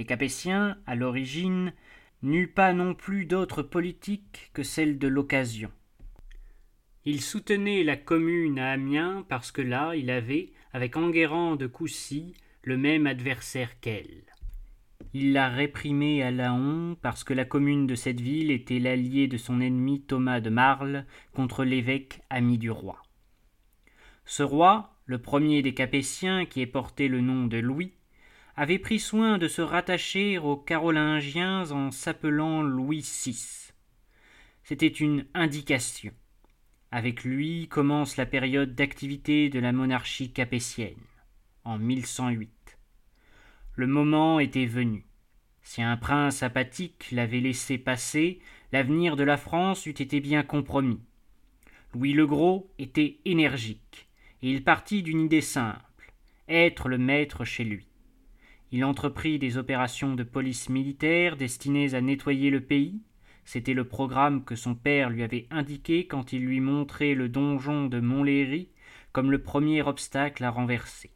Les 0.00 0.06
Capétiens, 0.06 0.78
à 0.86 0.94
l'origine, 0.94 1.74
n'eurent 2.22 2.54
pas 2.54 2.72
non 2.72 2.94
plus 2.94 3.26
d'autre 3.26 3.62
politique 3.62 4.50
que 4.54 4.62
celle 4.62 4.98
de 4.98 5.06
l'occasion. 5.06 5.70
Il 7.04 7.20
soutenait 7.20 7.84
la 7.84 7.98
commune 7.98 8.58
à 8.58 8.70
Amiens 8.70 9.26
parce 9.28 9.52
que 9.52 9.60
là 9.60 9.94
il 9.94 10.08
avait, 10.08 10.54
avec 10.72 10.96
Enguerrand 10.96 11.54
de 11.56 11.66
Coucy, 11.66 12.32
le 12.62 12.78
même 12.78 13.06
adversaire 13.06 13.78
qu'elle. 13.80 14.24
Il 15.12 15.34
la 15.34 15.50
réprimait 15.50 16.22
à 16.22 16.30
Laon 16.30 16.96
parce 17.02 17.22
que 17.22 17.34
la 17.34 17.44
commune 17.44 17.86
de 17.86 17.94
cette 17.94 18.22
ville 18.22 18.50
était 18.50 18.78
l'allié 18.78 19.28
de 19.28 19.36
son 19.36 19.60
ennemi 19.60 20.00
Thomas 20.00 20.40
de 20.40 20.48
Marle 20.48 21.04
contre 21.34 21.62
l'évêque 21.62 22.22
ami 22.30 22.56
du 22.56 22.70
roi. 22.70 23.02
Ce 24.24 24.42
roi, 24.42 24.96
le 25.04 25.18
premier 25.18 25.60
des 25.60 25.74
Capétiens 25.74 26.46
qui 26.46 26.62
ait 26.62 26.66
porté 26.66 27.06
le 27.06 27.20
nom 27.20 27.46
de 27.46 27.58
Louis, 27.58 27.92
avait 28.56 28.78
pris 28.78 28.98
soin 28.98 29.38
de 29.38 29.48
se 29.48 29.62
rattacher 29.62 30.38
aux 30.38 30.56
Carolingiens 30.56 31.70
en 31.70 31.90
s'appelant 31.90 32.62
Louis 32.62 33.00
VI. 33.24 33.72
C'était 34.64 34.86
une 34.86 35.26
indication. 35.34 36.12
Avec 36.90 37.24
lui 37.24 37.68
commence 37.68 38.16
la 38.16 38.26
période 38.26 38.74
d'activité 38.74 39.48
de 39.48 39.60
la 39.60 39.72
monarchie 39.72 40.32
capétienne, 40.32 40.94
en 41.64 41.78
1108. 41.78 42.50
Le 43.76 43.86
moment 43.86 44.40
était 44.40 44.66
venu. 44.66 45.06
Si 45.62 45.82
un 45.82 45.96
prince 45.96 46.42
apathique 46.42 47.10
l'avait 47.12 47.40
laissé 47.40 47.78
passer, 47.78 48.40
l'avenir 48.72 49.16
de 49.16 49.22
la 49.22 49.36
France 49.36 49.86
eût 49.86 49.90
été 49.90 50.20
bien 50.20 50.42
compromis. 50.42 51.00
Louis 51.94 52.12
le 52.12 52.26
Gros 52.26 52.70
était 52.78 53.18
énergique, 53.24 54.08
et 54.42 54.50
il 54.50 54.64
partit 54.64 55.02
d'une 55.02 55.20
idée 55.20 55.40
simple 55.40 55.90
être 56.50 56.88
le 56.88 56.98
maître 56.98 57.44
chez 57.44 57.64
lui. 57.64 57.86
Il 58.72 58.84
entreprit 58.84 59.38
des 59.38 59.58
opérations 59.58 60.14
de 60.14 60.22
police 60.22 60.68
militaire 60.68 61.36
destinées 61.36 61.94
à 61.94 62.00
nettoyer 62.00 62.50
le 62.50 62.60
pays, 62.60 63.00
c'était 63.44 63.74
le 63.74 63.84
programme 63.84 64.44
que 64.44 64.54
son 64.54 64.76
père 64.76 65.10
lui 65.10 65.24
avait 65.24 65.48
indiqué 65.50 66.06
quand 66.06 66.32
il 66.32 66.44
lui 66.44 66.60
montrait 66.60 67.14
le 67.14 67.28
donjon 67.28 67.86
de 67.86 67.98
Montlhéry 67.98 68.68
comme 69.12 69.32
le 69.32 69.42
premier 69.42 69.82
obstacle 69.82 70.44
à 70.44 70.50
renverser. 70.50 71.10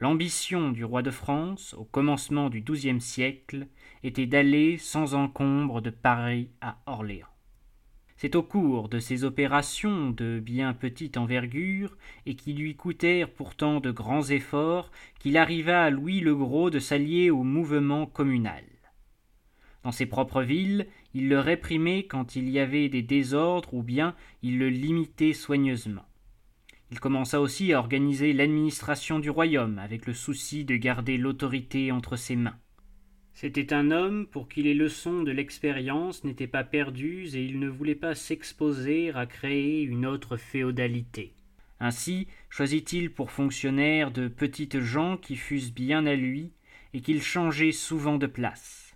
L'ambition 0.00 0.70
du 0.72 0.84
roi 0.84 1.02
de 1.02 1.12
France, 1.12 1.74
au 1.74 1.84
commencement 1.84 2.50
du 2.50 2.62
XIIe 2.62 3.00
siècle, 3.00 3.68
était 4.02 4.26
d'aller 4.26 4.76
sans 4.76 5.14
encombre 5.14 5.80
de 5.80 5.90
Paris 5.90 6.50
à 6.60 6.78
Orléans. 6.86 7.29
C'est 8.20 8.34
au 8.34 8.42
cours 8.42 8.90
de 8.90 8.98
ces 8.98 9.24
opérations 9.24 10.10
de 10.10 10.40
bien 10.44 10.74
petite 10.74 11.16
envergure, 11.16 11.96
et 12.26 12.34
qui 12.34 12.52
lui 12.52 12.76
coûtèrent 12.76 13.30
pourtant 13.30 13.80
de 13.80 13.90
grands 13.90 14.28
efforts, 14.28 14.90
qu'il 15.18 15.38
arriva 15.38 15.84
à 15.84 15.88
Louis 15.88 16.20
le 16.20 16.36
Gros 16.36 16.68
de 16.68 16.80
s'allier 16.80 17.30
au 17.30 17.44
mouvement 17.44 18.04
communal. 18.04 18.64
Dans 19.84 19.90
ses 19.90 20.04
propres 20.04 20.42
villes, 20.42 20.86
il 21.14 21.30
le 21.30 21.38
réprimait 21.38 22.02
quand 22.02 22.36
il 22.36 22.50
y 22.50 22.58
avait 22.58 22.90
des 22.90 23.00
désordres 23.00 23.72
ou 23.72 23.82
bien 23.82 24.14
il 24.42 24.58
le 24.58 24.68
limitait 24.68 25.32
soigneusement. 25.32 26.04
Il 26.90 27.00
commença 27.00 27.40
aussi 27.40 27.72
à 27.72 27.78
organiser 27.78 28.34
l'administration 28.34 29.18
du 29.18 29.30
royaume 29.30 29.78
avec 29.78 30.04
le 30.04 30.12
souci 30.12 30.66
de 30.66 30.76
garder 30.76 31.16
l'autorité 31.16 31.90
entre 31.90 32.16
ses 32.16 32.36
mains. 32.36 32.58
C'était 33.32 33.72
un 33.72 33.90
homme 33.90 34.26
pour 34.26 34.48
qui 34.48 34.62
les 34.62 34.74
leçons 34.74 35.22
de 35.22 35.30
l'expérience 35.30 36.24
n'étaient 36.24 36.46
pas 36.46 36.64
perdues 36.64 37.28
et 37.34 37.44
il 37.44 37.58
ne 37.58 37.68
voulait 37.68 37.94
pas 37.94 38.14
s'exposer 38.14 39.12
à 39.14 39.26
créer 39.26 39.82
une 39.82 40.04
autre 40.04 40.36
féodalité. 40.36 41.34
Ainsi 41.80 42.28
choisit-il 42.50 43.10
pour 43.10 43.30
fonctionnaires 43.30 44.10
de 44.10 44.28
petites 44.28 44.80
gens 44.80 45.16
qui 45.16 45.36
fussent 45.36 45.72
bien 45.72 46.04
à 46.04 46.14
lui 46.14 46.52
et 46.92 47.00
qu'il 47.00 47.22
changeait 47.22 47.72
souvent 47.72 48.18
de 48.18 48.26
place. 48.26 48.94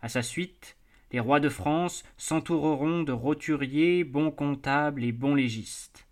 À 0.00 0.08
sa 0.08 0.22
suite, 0.22 0.76
les 1.12 1.20
rois 1.20 1.40
de 1.40 1.48
France 1.48 2.04
s'entoureront 2.16 3.02
de 3.02 3.12
roturiers, 3.12 4.04
bons 4.04 4.30
comptables 4.30 5.04
et 5.04 5.12
bons 5.12 5.34
légistes. 5.34 6.06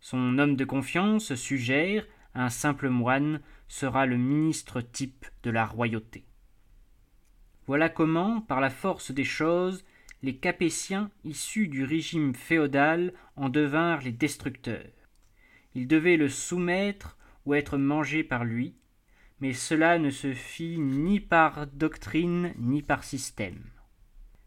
Son 0.00 0.38
homme 0.38 0.56
de 0.56 0.64
confiance 0.64 1.34
suggère, 1.34 2.06
un 2.34 2.50
simple 2.50 2.88
moine, 2.88 3.40
sera 3.68 4.06
le 4.06 4.16
ministre 4.16 4.80
type 4.80 5.24
de 5.42 5.50
la 5.50 5.64
royauté. 5.64 6.24
Voilà 7.66 7.88
comment, 7.88 8.40
par 8.40 8.60
la 8.60 8.70
force 8.70 9.10
des 9.10 9.24
choses, 9.24 9.84
les 10.22 10.36
Capétiens, 10.36 11.10
issus 11.24 11.68
du 11.68 11.84
régime 11.84 12.34
féodal, 12.34 13.12
en 13.36 13.48
devinrent 13.48 14.02
les 14.02 14.12
destructeurs. 14.12 14.92
Ils 15.74 15.88
devaient 15.88 16.16
le 16.16 16.28
soumettre 16.28 17.16
ou 17.44 17.54
être 17.54 17.76
mangés 17.76 18.24
par 18.24 18.44
lui, 18.44 18.74
mais 19.40 19.52
cela 19.52 19.98
ne 19.98 20.10
se 20.10 20.32
fit 20.32 20.78
ni 20.78 21.20
par 21.20 21.66
doctrine 21.66 22.54
ni 22.58 22.82
par 22.82 23.04
système. 23.04 23.62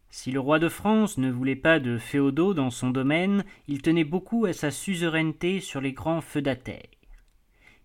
Si 0.09 0.31
le 0.31 0.39
roi 0.39 0.57
de 0.57 0.69
France 0.69 1.19
ne 1.19 1.29
voulait 1.29 1.55
pas 1.55 1.79
de 1.79 1.99
féodaux 1.99 2.55
dans 2.55 2.71
son 2.71 2.89
domaine, 2.89 3.45
il 3.67 3.81
tenait 3.81 4.03
beaucoup 4.03 4.45
à 4.45 4.53
sa 4.53 4.71
suzeraineté 4.71 5.59
sur 5.59 5.81
les 5.81 5.93
grands 5.93 6.21
feudataires. 6.21 6.89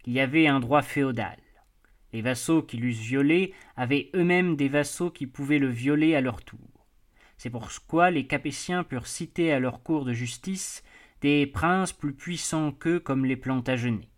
Il 0.07 0.14
y 0.14 0.21
avait 0.21 0.47
un 0.47 0.61
droit 0.61 0.83
féodal. 0.83 1.37
Les 2.14 2.23
vassaux 2.23 2.62
qui 2.62 2.76
l'eussent 2.76 3.00
violé 3.00 3.52
avaient 3.76 4.09
eux-mêmes 4.14 4.54
des 4.54 4.68
vassaux 4.68 5.11
qui 5.11 5.26
pouvaient 5.26 5.59
le 5.59 5.68
violer 5.68 6.14
à 6.14 6.21
leur 6.21 6.44
tour. 6.44 6.87
C'est 7.37 7.50
pourquoi 7.50 8.12
les 8.12 8.28
Capétiens 8.28 8.85
purent 8.85 9.09
citer 9.09 9.52
à 9.52 9.59
leur 9.59 9.83
cour 9.83 10.04
de 10.04 10.12
justice 10.12 10.85
des 11.23 11.44
princes 11.44 11.92
plus 11.92 12.14
puissants 12.14 12.71
qu'eux 12.71 13.00
comme 13.00 13.25
les 13.25 13.35
Plantagenets. 13.35 14.11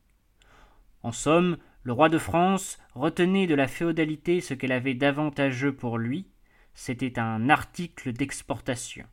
En 1.03 1.11
somme, 1.11 1.57
le 1.85 1.93
roi 1.95 2.11
de 2.11 2.19
France 2.19 2.79
retenait 2.95 3.47
de 3.47 3.55
la 3.55 3.67
féodalité 3.67 4.43
ce 4.43 4.53
qu'elle 4.53 4.73
avait 4.73 4.93
d'avantageux 4.93 5.75
pour 5.75 5.97
lui, 5.97 6.26
c'était 6.75 7.19
un 7.19 7.49
article 7.49 8.12
d'exportation. 8.12 9.07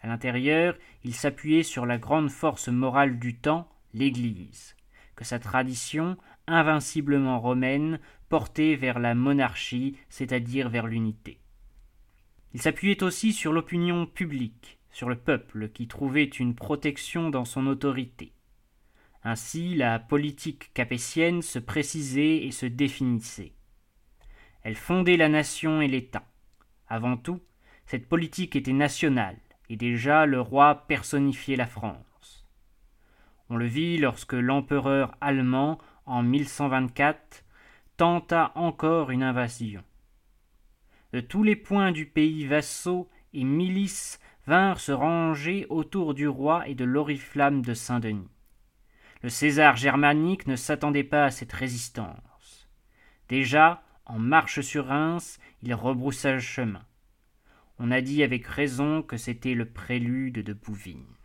À 0.00 0.08
l'intérieur, 0.08 0.76
il 1.04 1.14
s'appuyait 1.14 1.62
sur 1.62 1.86
la 1.86 1.98
grande 1.98 2.30
force 2.30 2.66
morale 2.66 3.20
du 3.20 3.36
temps, 3.36 3.68
l'Église, 3.94 4.74
que 5.14 5.24
sa 5.24 5.38
tradition, 5.38 6.16
invinciblement 6.50 7.40
romaine 7.40 8.00
portée 8.28 8.76
vers 8.76 8.98
la 8.98 9.14
monarchie, 9.14 9.96
c'est-à-dire 10.08 10.68
vers 10.68 10.86
l'unité. 10.86 11.40
Il 12.52 12.60
s'appuyait 12.60 13.02
aussi 13.02 13.32
sur 13.32 13.52
l'opinion 13.52 14.06
publique, 14.06 14.78
sur 14.90 15.08
le 15.08 15.16
peuple 15.16 15.68
qui 15.68 15.86
trouvait 15.86 16.24
une 16.24 16.54
protection 16.54 17.30
dans 17.30 17.44
son 17.44 17.66
autorité. 17.66 18.32
Ainsi 19.22 19.74
la 19.74 19.98
politique 19.98 20.72
capétienne 20.72 21.42
se 21.42 21.58
précisait 21.58 22.44
et 22.44 22.50
se 22.50 22.66
définissait. 22.66 23.52
Elle 24.62 24.76
fondait 24.76 25.16
la 25.16 25.28
nation 25.28 25.80
et 25.80 25.88
l'État. 25.88 26.26
Avant 26.88 27.16
tout, 27.16 27.40
cette 27.86 28.08
politique 28.08 28.56
était 28.56 28.72
nationale, 28.72 29.38
et 29.68 29.76
déjà 29.76 30.26
le 30.26 30.40
roi 30.40 30.86
personnifiait 30.88 31.56
la 31.56 31.66
France. 31.66 32.46
On 33.48 33.56
le 33.56 33.66
vit 33.66 33.98
lorsque 33.98 34.32
l'empereur 34.32 35.16
allemand, 35.20 35.78
en 36.10 36.24
1124, 36.24 37.44
tenta 37.96 38.50
encore 38.56 39.12
une 39.12 39.22
invasion. 39.22 39.84
De 41.12 41.20
tous 41.20 41.44
les 41.44 41.54
points 41.54 41.92
du 41.92 42.04
pays 42.04 42.46
vassaux 42.46 43.08
et 43.32 43.44
milices 43.44 44.18
vinrent 44.46 44.80
se 44.80 44.90
ranger 44.90 45.66
autour 45.68 46.14
du 46.14 46.26
roi 46.26 46.66
et 46.68 46.74
de 46.74 46.84
l'oriflamme 46.84 47.62
de 47.62 47.74
Saint-Denis. 47.74 48.28
Le 49.22 49.28
César 49.28 49.76
germanique 49.76 50.48
ne 50.48 50.56
s'attendait 50.56 51.04
pas 51.04 51.26
à 51.26 51.30
cette 51.30 51.52
résistance. 51.52 52.68
Déjà, 53.28 53.84
en 54.04 54.18
marche 54.18 54.62
sur 54.62 54.86
Reims, 54.86 55.38
il 55.62 55.72
rebroussa 55.74 56.32
le 56.32 56.40
chemin. 56.40 56.84
On 57.78 57.92
a 57.92 58.00
dit 58.00 58.24
avec 58.24 58.46
raison 58.46 59.02
que 59.02 59.16
c'était 59.16 59.54
le 59.54 59.66
prélude 59.66 60.42
de 60.42 60.52
Bouvines. 60.54 61.16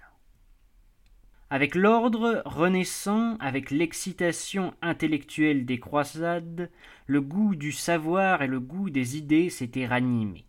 Avec 1.52 1.76
l'ordre 1.76 2.42
renaissant, 2.46 3.38
avec 3.38 3.70
l'excitation 3.70 4.74
intellectuelle 4.82 5.66
des 5.66 5.80
croisades, 5.80 6.72
le 7.06 7.22
goût 7.22 7.56
du 7.56 7.72
savoir 7.72 8.42
et 8.42 8.48
le 8.48 8.60
goût 8.60 8.90
des 8.90 9.16
idées 9.18 9.50
s'étaient 9.50 9.86
ranimés. 9.86 10.46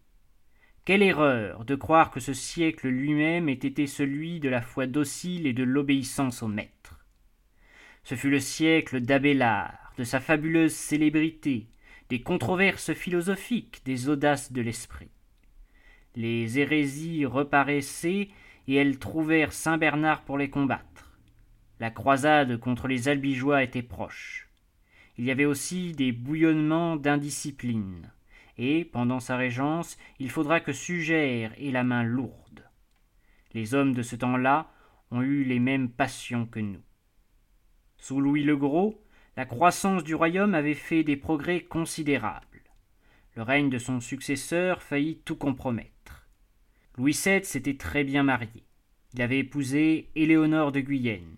Quelle 0.87 1.03
erreur 1.03 1.65
de 1.65 1.75
croire 1.75 2.11
que 2.11 2.21
ce 2.21 2.33
siècle 2.33 2.89
lui-même 2.89 3.49
ait 3.49 3.53
été 3.53 3.87
celui 3.87 4.41
de 4.41 4.49
la 4.49 4.63
foi 4.63 4.87
docile 4.87 5.47
et 5.47 5.53
de 5.53 5.65
l'obéissance 5.65 6.43
au 6.43 6.49
maître. 6.49 7.05
Ce 8.05 8.15
fut 8.15 8.31
le 8.31 8.41
siècle 8.41 9.01
d'Abélard, 9.01 9.93
de 9.99 10.05
sa 10.05 10.21
fabuleuse 10.21 10.75
célébrité, 10.75 11.67
des 12.09 12.23
controverses 12.23 12.95
philosophiques, 12.95 13.83
des 13.85 14.09
audaces 14.09 14.53
de 14.53 14.63
l'esprit. 14.63 15.11
Les 16.15 16.59
hérésies 16.59 17.27
reparaissaient 17.27 18.29
et 18.69 18.75
elles 18.75 18.99
trouvèrent 18.99 19.53
Saint 19.53 19.79
Bernard 19.79 20.23
pour 20.23 20.39
les 20.39 20.51
combattre. 20.51 21.19
La 21.79 21.91
croisade 21.91 22.57
contre 22.59 22.89
les 22.89 23.09
albigeois 23.09 23.63
était 23.63 23.83
proche. 23.83 24.49
Il 25.19 25.25
y 25.25 25.31
avait 25.31 25.45
aussi 25.45 25.93
des 25.93 26.13
bouillonnements 26.13 26.97
d'indiscipline, 26.97 28.11
et, 28.59 28.85
pendant 28.85 29.21
sa 29.21 29.37
régence, 29.37 29.99
il 30.19 30.31
faudra 30.31 30.61
que 30.61 30.73
Sugère 30.73 31.53
ait 31.59 31.71
la 31.71 31.85
main 31.85 32.03
lourde. 32.03 32.65
Les 33.53 33.75
hommes 33.75 33.93
de 33.93 34.03
ce 34.03 34.17
temps-là 34.17 34.71
ont 35.11 35.23
eu 35.23 35.45
les 35.45 35.59
mêmes 35.59 35.91
passions 35.91 36.47
que 36.47 36.61
nous. 36.61 36.83
Sous 37.99 38.21
Louis 38.21 38.45
le 38.45 38.57
Gros, 38.57 39.03
la 39.37 39.47
croissance 39.47 40.05
du 40.05 40.15
royaume 40.15 40.55
avait 40.55 40.75
fait 40.75 41.05
des 41.05 41.17
progrès 41.17 41.61
considérables. 41.61 42.63
Le 43.35 43.43
règne 43.43 43.69
de 43.69 43.79
son 43.79 44.01
successeur 44.01 44.83
faillit 44.83 45.19
tout 45.25 45.37
compromettre. 45.37 46.26
Louis 46.99 47.13
VII 47.13 47.45
s'était 47.45 47.77
très 47.77 48.05
bien 48.05 48.23
marié. 48.23 48.65
Il 49.13 49.21
avait 49.21 49.41
épousé 49.41 50.11
Éléonore 50.15 50.73
de 50.73 50.81
Guyenne, 50.81 51.37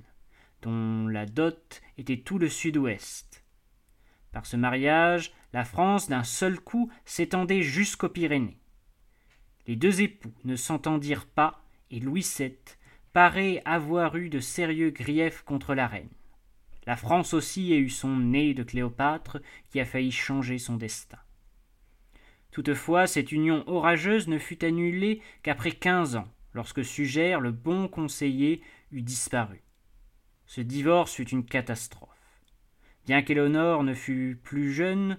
dont 0.63 1.09
la 1.09 1.27
dot 1.27 1.81
était 1.97 2.19
tout 2.19 2.39
le 2.39 2.49
sud-ouest. 2.49 3.45
Par 4.31 4.47
ce 4.47 4.57
mariage, 4.57 5.33
la 5.53 5.65
France 5.65 6.09
d'un 6.09 6.23
seul 6.23 6.61
coup 6.61 6.91
s'étendait 7.05 7.63
jusqu'aux 7.63 8.09
Pyrénées. 8.09 8.61
Les 9.67 9.75
deux 9.75 10.01
époux 10.01 10.33
ne 10.45 10.55
s'entendirent 10.55 11.27
pas 11.27 11.61
et 11.91 11.99
Louis 11.99 12.27
VII 12.39 12.57
paraît 13.13 13.61
avoir 13.65 14.17
eu 14.17 14.29
de 14.29 14.39
sérieux 14.39 14.91
griefs 14.91 15.43
contre 15.43 15.75
la 15.75 15.89
reine. 15.89 16.09
La 16.87 16.97
France 16.97 17.35
aussi 17.35 17.73
a 17.73 17.77
eu 17.77 17.91
son 17.91 18.17
nez 18.17 18.55
de 18.55 18.63
Cléopâtre 18.63 19.39
qui 19.71 19.81
a 19.81 19.85
failli 19.85 20.13
changer 20.13 20.59
son 20.59 20.77
destin. 20.77 21.19
Toutefois, 22.53 23.07
cette 23.07 23.33
union 23.33 23.63
orageuse 23.67 24.29
ne 24.29 24.39
fut 24.39 24.65
annulée 24.65 25.21
qu'après 25.43 25.73
quinze 25.73 26.17
ans, 26.17 26.29
lorsque 26.55 26.85
Sugère, 26.85 27.41
le 27.41 27.53
bon 27.53 27.89
conseiller, 27.89 28.63
eut 28.91 29.03
disparu. 29.03 29.63
Ce 30.47 30.61
divorce 30.61 31.15
fut 31.15 31.29
une 31.29 31.45
catastrophe. 31.45 32.09
Bien 33.07 33.23
qu'Éléonore 33.23 33.85
ne 33.85 33.95
fût 33.95 34.41
plus 34.43 34.73
jeune, 34.73 35.19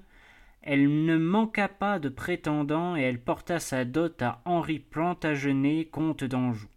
elle 0.61 1.05
ne 1.05 1.17
manqua 1.17 1.67
pas 1.67 1.99
de 1.99 2.09
prétendants 2.09 2.95
et 2.97 3.01
elle 3.01 3.21
porta 3.21 3.59
sa 3.59 3.85
dot 3.85 4.21
à 4.21 4.41
Henri 4.45 4.79
Plantagenet, 4.79 5.85
comte 5.85 6.23
d'Anjou. 6.23 6.67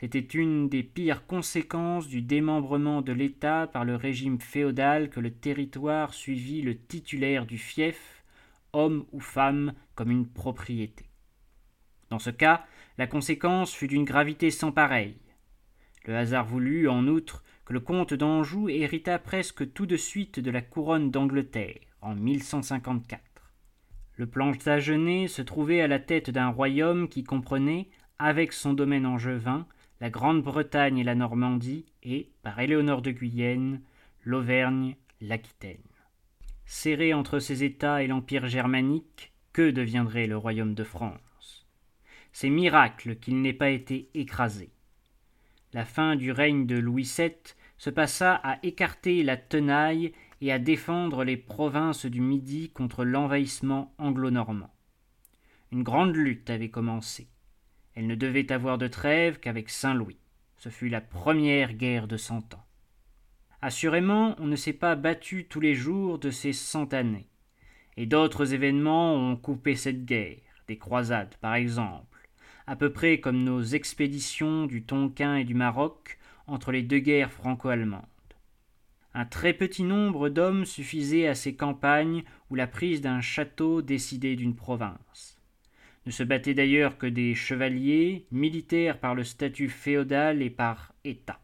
C'était 0.00 0.18
une 0.18 0.68
des 0.68 0.82
pires 0.82 1.26
conséquences 1.26 2.08
du 2.08 2.22
démembrement 2.22 3.02
de 3.02 3.12
l'État 3.12 3.68
par 3.68 3.84
le 3.84 3.94
régime 3.94 4.40
féodal 4.40 5.10
que 5.10 5.20
le 5.20 5.30
territoire 5.30 6.12
suivit 6.12 6.60
le 6.60 6.76
titulaire 6.76 7.46
du 7.46 7.56
fief, 7.56 8.21
homme 8.72 9.04
ou 9.12 9.20
femme, 9.20 9.74
comme 9.94 10.10
une 10.10 10.28
propriété. 10.28 11.06
Dans 12.10 12.18
ce 12.18 12.30
cas, 12.30 12.64
la 12.98 13.06
conséquence 13.06 13.72
fut 13.72 13.88
d'une 13.88 14.04
gravité 14.04 14.50
sans 14.50 14.72
pareille. 14.72 15.20
Le 16.04 16.16
hasard 16.16 16.46
voulut, 16.46 16.88
en 16.88 17.06
outre, 17.06 17.44
que 17.64 17.72
le 17.72 17.80
comte 17.80 18.12
d'Anjou 18.12 18.68
hérita 18.68 19.18
presque 19.18 19.72
tout 19.72 19.86
de 19.86 19.96
suite 19.96 20.40
de 20.40 20.50
la 20.50 20.60
couronne 20.60 21.10
d'Angleterre, 21.10 21.78
en 22.00 22.14
1154. 22.14 23.22
Le 24.16 24.26
Plantagenet 24.26 25.28
se 25.28 25.42
trouvait 25.42 25.80
à 25.80 25.88
la 25.88 25.98
tête 25.98 26.30
d'un 26.30 26.48
royaume 26.48 27.08
qui 27.08 27.24
comprenait, 27.24 27.88
avec 28.18 28.52
son 28.52 28.72
domaine 28.72 29.06
angevin, 29.06 29.66
la 30.00 30.10
Grande-Bretagne 30.10 30.98
et 30.98 31.04
la 31.04 31.14
Normandie, 31.14 31.86
et, 32.02 32.30
par 32.42 32.58
Éléonore 32.58 33.02
de 33.02 33.12
Guyenne, 33.12 33.80
l'Auvergne, 34.24 34.96
l'Aquitaine. 35.20 35.78
Serré 36.64 37.12
entre 37.14 37.38
ces 37.38 37.64
États 37.64 38.02
et 38.02 38.06
l'Empire 38.06 38.46
germanique, 38.46 39.32
que 39.52 39.70
deviendrait 39.70 40.26
le 40.26 40.36
royaume 40.36 40.74
de 40.74 40.84
France? 40.84 41.66
C'est 42.32 42.48
miracle 42.48 43.16
qu'il 43.16 43.40
n'ait 43.42 43.52
pas 43.52 43.70
été 43.70 44.08
écrasé. 44.14 44.70
La 45.72 45.84
fin 45.84 46.16
du 46.16 46.32
règne 46.32 46.66
de 46.66 46.76
Louis 46.76 47.10
VII 47.16 47.32
se 47.78 47.90
passa 47.90 48.34
à 48.34 48.58
écarter 48.62 49.22
la 49.22 49.36
tenaille 49.36 50.12
et 50.40 50.52
à 50.52 50.58
défendre 50.58 51.24
les 51.24 51.36
provinces 51.36 52.06
du 52.06 52.20
Midi 52.20 52.70
contre 52.70 53.04
l'envahissement 53.04 53.94
anglo-normand. 53.98 54.72
Une 55.72 55.82
grande 55.82 56.14
lutte 56.14 56.50
avait 56.50 56.70
commencé. 56.70 57.28
Elle 57.94 58.06
ne 58.06 58.14
devait 58.14 58.52
avoir 58.52 58.78
de 58.78 58.88
trêve 58.88 59.40
qu'avec 59.40 59.68
Saint-Louis. 59.68 60.18
Ce 60.56 60.68
fut 60.68 60.88
la 60.88 61.00
première 61.00 61.74
guerre 61.74 62.06
de 62.06 62.16
cent 62.16 62.54
ans. 62.54 62.64
Assurément, 63.64 64.34
on 64.40 64.46
ne 64.46 64.56
s'est 64.56 64.72
pas 64.72 64.96
battu 64.96 65.44
tous 65.44 65.60
les 65.60 65.76
jours 65.76 66.18
de 66.18 66.30
ces 66.30 66.52
cent 66.52 66.92
années. 66.92 67.28
Et 67.96 68.06
d'autres 68.06 68.54
événements 68.54 69.14
ont 69.14 69.36
coupé 69.36 69.76
cette 69.76 70.04
guerre, 70.04 70.40
des 70.66 70.78
croisades 70.78 71.36
par 71.40 71.54
exemple, 71.54 72.28
à 72.66 72.74
peu 72.74 72.92
près 72.92 73.20
comme 73.20 73.44
nos 73.44 73.62
expéditions 73.62 74.66
du 74.66 74.82
Tonkin 74.82 75.36
et 75.36 75.44
du 75.44 75.54
Maroc 75.54 76.18
entre 76.48 76.72
les 76.72 76.82
deux 76.82 76.98
guerres 76.98 77.30
franco-allemandes. 77.30 78.02
Un 79.14 79.26
très 79.26 79.52
petit 79.52 79.84
nombre 79.84 80.28
d'hommes 80.28 80.64
suffisait 80.64 81.28
à 81.28 81.36
ces 81.36 81.54
campagnes 81.54 82.24
où 82.50 82.56
la 82.56 82.66
prise 82.66 83.00
d'un 83.00 83.20
château 83.20 83.80
décidait 83.80 84.34
d'une 84.34 84.56
province. 84.56 85.40
Ne 86.04 86.10
se 86.10 86.24
battaient 86.24 86.54
d'ailleurs 86.54 86.98
que 86.98 87.06
des 87.06 87.36
chevaliers, 87.36 88.26
militaires 88.32 88.98
par 88.98 89.14
le 89.14 89.22
statut 89.22 89.68
féodal 89.68 90.42
et 90.42 90.50
par 90.50 90.94
État. 91.04 91.41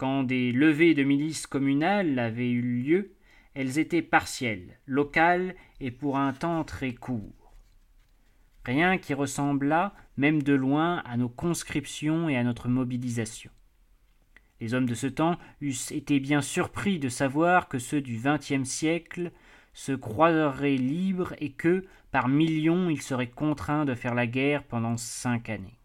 Quand 0.00 0.22
des 0.22 0.50
levées 0.50 0.94
de 0.94 1.02
milices 1.02 1.46
communales 1.46 2.18
avaient 2.18 2.50
eu 2.50 2.62
lieu, 2.62 3.12
elles 3.52 3.78
étaient 3.78 4.00
partielles, 4.00 4.78
locales 4.86 5.54
et 5.78 5.90
pour 5.90 6.16
un 6.16 6.32
temps 6.32 6.64
très 6.64 6.94
court. 6.94 7.52
Rien 8.64 8.96
qui 8.96 9.12
ressemblât, 9.12 9.92
même 10.16 10.42
de 10.42 10.54
loin, 10.54 11.02
à 11.04 11.18
nos 11.18 11.28
conscriptions 11.28 12.30
et 12.30 12.38
à 12.38 12.44
notre 12.44 12.66
mobilisation. 12.66 13.50
Les 14.58 14.72
hommes 14.72 14.86
de 14.86 14.94
ce 14.94 15.06
temps 15.06 15.36
eussent 15.60 15.92
été 15.92 16.18
bien 16.18 16.40
surpris 16.40 16.98
de 16.98 17.10
savoir 17.10 17.68
que 17.68 17.78
ceux 17.78 18.00
du 18.00 18.16
vingtième 18.16 18.64
siècle 18.64 19.32
se 19.74 19.92
croiseraient 19.92 20.76
libres 20.76 21.34
et 21.40 21.52
que, 21.52 21.84
par 22.10 22.26
millions, 22.26 22.88
ils 22.88 23.02
seraient 23.02 23.28
contraints 23.28 23.84
de 23.84 23.94
faire 23.94 24.14
la 24.14 24.26
guerre 24.26 24.64
pendant 24.64 24.96
cinq 24.96 25.50
années. 25.50 25.78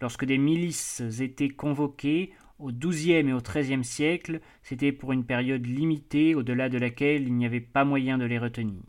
Lorsque 0.00 0.24
des 0.24 0.38
milices 0.38 1.02
étaient 1.18 1.48
convoquées, 1.48 2.32
au 2.58 2.72
XIIe 2.72 3.28
et 3.28 3.32
au 3.32 3.40
XIIIe 3.40 3.84
siècle, 3.84 4.40
c'était 4.62 4.92
pour 4.92 5.12
une 5.12 5.24
période 5.24 5.66
limitée 5.66 6.34
au-delà 6.34 6.68
de 6.68 6.78
laquelle 6.78 7.22
il 7.22 7.34
n'y 7.34 7.46
avait 7.46 7.60
pas 7.60 7.84
moyen 7.84 8.18
de 8.18 8.24
les 8.24 8.38
retenir. 8.38 8.82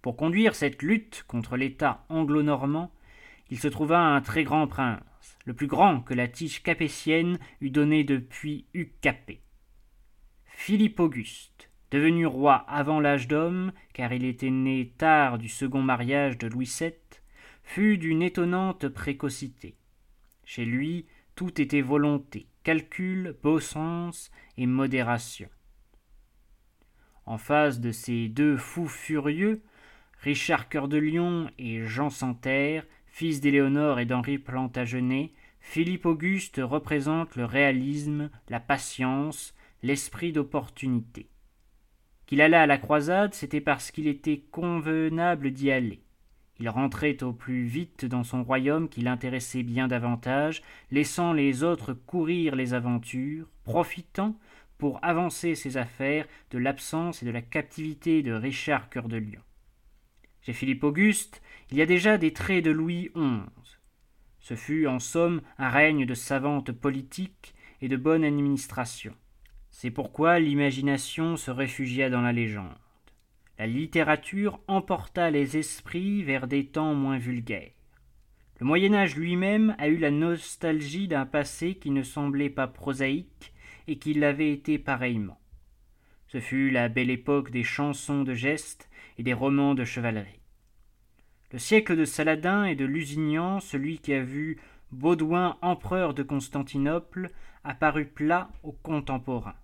Pour 0.00 0.16
conduire 0.16 0.54
cette 0.54 0.82
lutte 0.82 1.24
contre 1.28 1.56
l'État 1.56 2.04
anglo-normand, 2.08 2.92
il 3.50 3.58
se 3.58 3.68
trouva 3.68 4.00
un 4.00 4.20
très 4.20 4.44
grand 4.44 4.66
prince, 4.66 5.38
le 5.44 5.54
plus 5.54 5.66
grand 5.66 6.00
que 6.00 6.14
la 6.14 6.26
tige 6.26 6.62
capétienne 6.62 7.38
eût 7.60 7.70
donné 7.70 8.02
depuis 8.02 8.66
Hugues 8.74 8.98
Capet. 9.00 9.40
Philippe 10.44 11.00
Auguste, 11.00 11.70
devenu 11.90 12.26
roi 12.26 12.54
avant 12.68 12.98
l'âge 12.98 13.28
d'homme, 13.28 13.72
car 13.92 14.12
il 14.12 14.24
était 14.24 14.50
né 14.50 14.92
tard 14.96 15.38
du 15.38 15.48
second 15.48 15.82
mariage 15.82 16.38
de 16.38 16.46
Louis 16.46 16.72
VII, 16.78 16.94
fut 17.62 17.98
d'une 17.98 18.22
étonnante 18.22 18.88
précocité. 18.88 19.76
Chez 20.44 20.64
lui, 20.64 21.06
tout 21.34 21.60
était 21.60 21.80
volonté, 21.80 22.46
calcul, 22.62 23.36
beau 23.42 23.60
sens 23.60 24.30
et 24.56 24.66
modération. 24.66 25.48
En 27.24 27.38
face 27.38 27.80
de 27.80 27.92
ces 27.92 28.28
deux 28.28 28.56
fous 28.56 28.88
furieux, 28.88 29.62
Richard 30.20 30.68
Cœur 30.68 30.88
de 30.88 30.98
Lion 30.98 31.50
et 31.58 31.84
Jean 31.84 32.10
Santerre, 32.10 32.86
fils 33.06 33.40
d'Éléonore 33.40 34.00
et 34.00 34.06
d'Henri 34.06 34.38
Plantagenet, 34.38 35.32
Philippe 35.60 36.06
Auguste 36.06 36.60
représente 36.62 37.36
le 37.36 37.44
réalisme, 37.44 38.30
la 38.48 38.60
patience, 38.60 39.54
l'esprit 39.82 40.32
d'opportunité. 40.32 41.28
Qu'il 42.26 42.40
allait 42.40 42.56
à 42.56 42.66
la 42.66 42.78
croisade, 42.78 43.34
c'était 43.34 43.60
parce 43.60 43.90
qu'il 43.90 44.06
était 44.06 44.44
convenable 44.50 45.50
d'y 45.50 45.70
aller. 45.70 46.02
Il 46.60 46.68
rentrait 46.68 47.22
au 47.22 47.32
plus 47.32 47.64
vite 47.64 48.04
dans 48.04 48.24
son 48.24 48.44
royaume 48.44 48.88
qui 48.88 49.00
l'intéressait 49.00 49.62
bien 49.62 49.88
davantage, 49.88 50.62
laissant 50.90 51.32
les 51.32 51.62
autres 51.62 51.92
courir 51.92 52.54
les 52.54 52.74
aventures, 52.74 53.48
profitant, 53.64 54.36
pour 54.78 54.98
avancer 55.02 55.54
ses 55.54 55.76
affaires, 55.76 56.26
de 56.50 56.58
l'absence 56.58 57.22
et 57.22 57.26
de 57.26 57.30
la 57.30 57.42
captivité 57.42 58.22
de 58.22 58.32
Richard 58.32 58.90
Cœur 58.90 59.08
de 59.08 59.16
Lion. 59.16 59.40
Chez 60.42 60.52
Philippe 60.52 60.82
Auguste, 60.82 61.40
il 61.70 61.78
y 61.78 61.82
a 61.82 61.86
déjà 61.86 62.18
des 62.18 62.32
traits 62.32 62.64
de 62.64 62.72
Louis 62.72 63.10
XI. 63.16 63.42
Ce 64.40 64.56
fut, 64.56 64.88
en 64.88 64.98
somme, 64.98 65.40
un 65.56 65.70
règne 65.70 66.04
de 66.04 66.14
savante 66.14 66.72
politique 66.72 67.54
et 67.80 67.88
de 67.88 67.96
bonne 67.96 68.24
administration. 68.24 69.14
C'est 69.70 69.92
pourquoi 69.92 70.40
l'imagination 70.40 71.36
se 71.36 71.50
réfugia 71.50 72.10
dans 72.10 72.20
la 72.20 72.32
légende. 72.32 72.81
La 73.62 73.68
littérature 73.68 74.58
emporta 74.66 75.30
les 75.30 75.56
esprits 75.56 76.24
vers 76.24 76.48
des 76.48 76.66
temps 76.66 76.94
moins 76.94 77.18
vulgaires. 77.18 77.70
Le 78.58 78.66
Moyen 78.66 78.92
Âge 78.92 79.14
lui-même 79.14 79.76
a 79.78 79.86
eu 79.86 79.98
la 79.98 80.10
nostalgie 80.10 81.06
d'un 81.06 81.26
passé 81.26 81.76
qui 81.76 81.92
ne 81.92 82.02
semblait 82.02 82.50
pas 82.50 82.66
prosaïque 82.66 83.52
et 83.86 83.98
qui 84.00 84.14
l'avait 84.14 84.50
été 84.50 84.80
pareillement. 84.80 85.38
Ce 86.26 86.40
fut 86.40 86.70
la 86.70 86.88
belle 86.88 87.10
époque 87.10 87.52
des 87.52 87.62
chansons 87.62 88.24
de 88.24 88.34
gestes 88.34 88.90
et 89.16 89.22
des 89.22 89.32
romans 89.32 89.76
de 89.76 89.84
chevalerie. 89.84 90.40
Le 91.52 91.60
siècle 91.60 91.96
de 91.96 92.04
Saladin 92.04 92.64
et 92.64 92.74
de 92.74 92.84
Lusignan, 92.84 93.60
celui 93.60 94.00
qui 94.00 94.12
a 94.12 94.24
vu 94.24 94.58
Baudouin 94.90 95.56
empereur 95.62 96.14
de 96.14 96.24
Constantinople, 96.24 97.30
apparut 97.62 98.06
plat 98.06 98.50
aux 98.64 98.72
contemporains. 98.72 99.61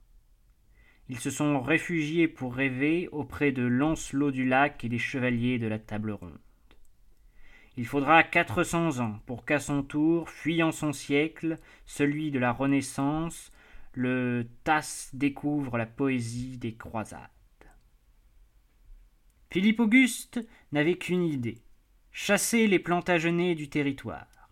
Ils 1.08 1.18
se 1.18 1.30
sont 1.30 1.60
réfugiés 1.60 2.28
pour 2.28 2.54
rêver 2.54 3.08
auprès 3.12 3.52
de 3.52 3.62
Lancelot 3.62 4.30
du 4.30 4.44
Lac 4.44 4.84
et 4.84 4.88
des 4.88 4.98
chevaliers 4.98 5.58
de 5.58 5.66
la 5.66 5.78
Table 5.78 6.10
ronde. 6.10 6.38
Il 7.76 7.86
faudra 7.86 8.22
quatre 8.24 8.64
cents 8.64 8.98
ans 8.98 9.20
pour 9.24 9.44
qu'à 9.44 9.60
son 9.60 9.82
tour, 9.82 10.28
fuyant 10.28 10.72
son 10.72 10.92
siècle, 10.92 11.58
celui 11.86 12.30
de 12.30 12.38
la 12.38 12.52
Renaissance, 12.52 13.52
le 13.94 14.46
Tasse 14.64 15.10
découvre 15.14 15.78
la 15.78 15.86
poésie 15.86 16.58
des 16.58 16.74
croisades. 16.74 17.20
Philippe 19.50 19.80
Auguste 19.80 20.44
n'avait 20.72 20.98
qu'une 20.98 21.24
idée 21.24 21.58
chasser 22.12 22.66
les 22.66 22.80
Plantagenets 22.80 23.54
du 23.54 23.68
territoire. 23.68 24.50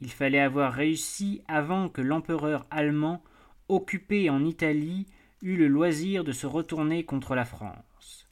Il 0.00 0.10
fallait 0.10 0.38
avoir 0.38 0.72
réussi 0.72 1.42
avant 1.48 1.88
que 1.88 2.00
l'empereur 2.00 2.66
allemand, 2.70 3.22
occupé 3.68 4.30
en 4.30 4.44
Italie, 4.44 5.06
eût 5.44 5.56
le 5.56 5.68
loisir 5.68 6.24
de 6.24 6.32
se 6.32 6.46
retourner 6.46 7.04
contre 7.04 7.34
la 7.34 7.44
France. 7.44 8.28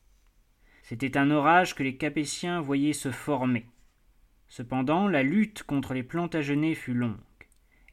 C'était 0.83 1.19
un 1.19 1.31
orage 1.31 1.75
que 1.75 1.83
les 1.83 1.97
Capétiens 1.97 2.61
voyaient 2.61 2.95
se 2.95 3.11
former. 3.11 3.67
Cependant, 4.49 5.09
la 5.09 5.23
lutte 5.23 5.63
contre 5.63 5.95
les 5.95 6.03
Plantagenets 6.03 6.75
fut 6.75 6.95
longue. 6.95 7.19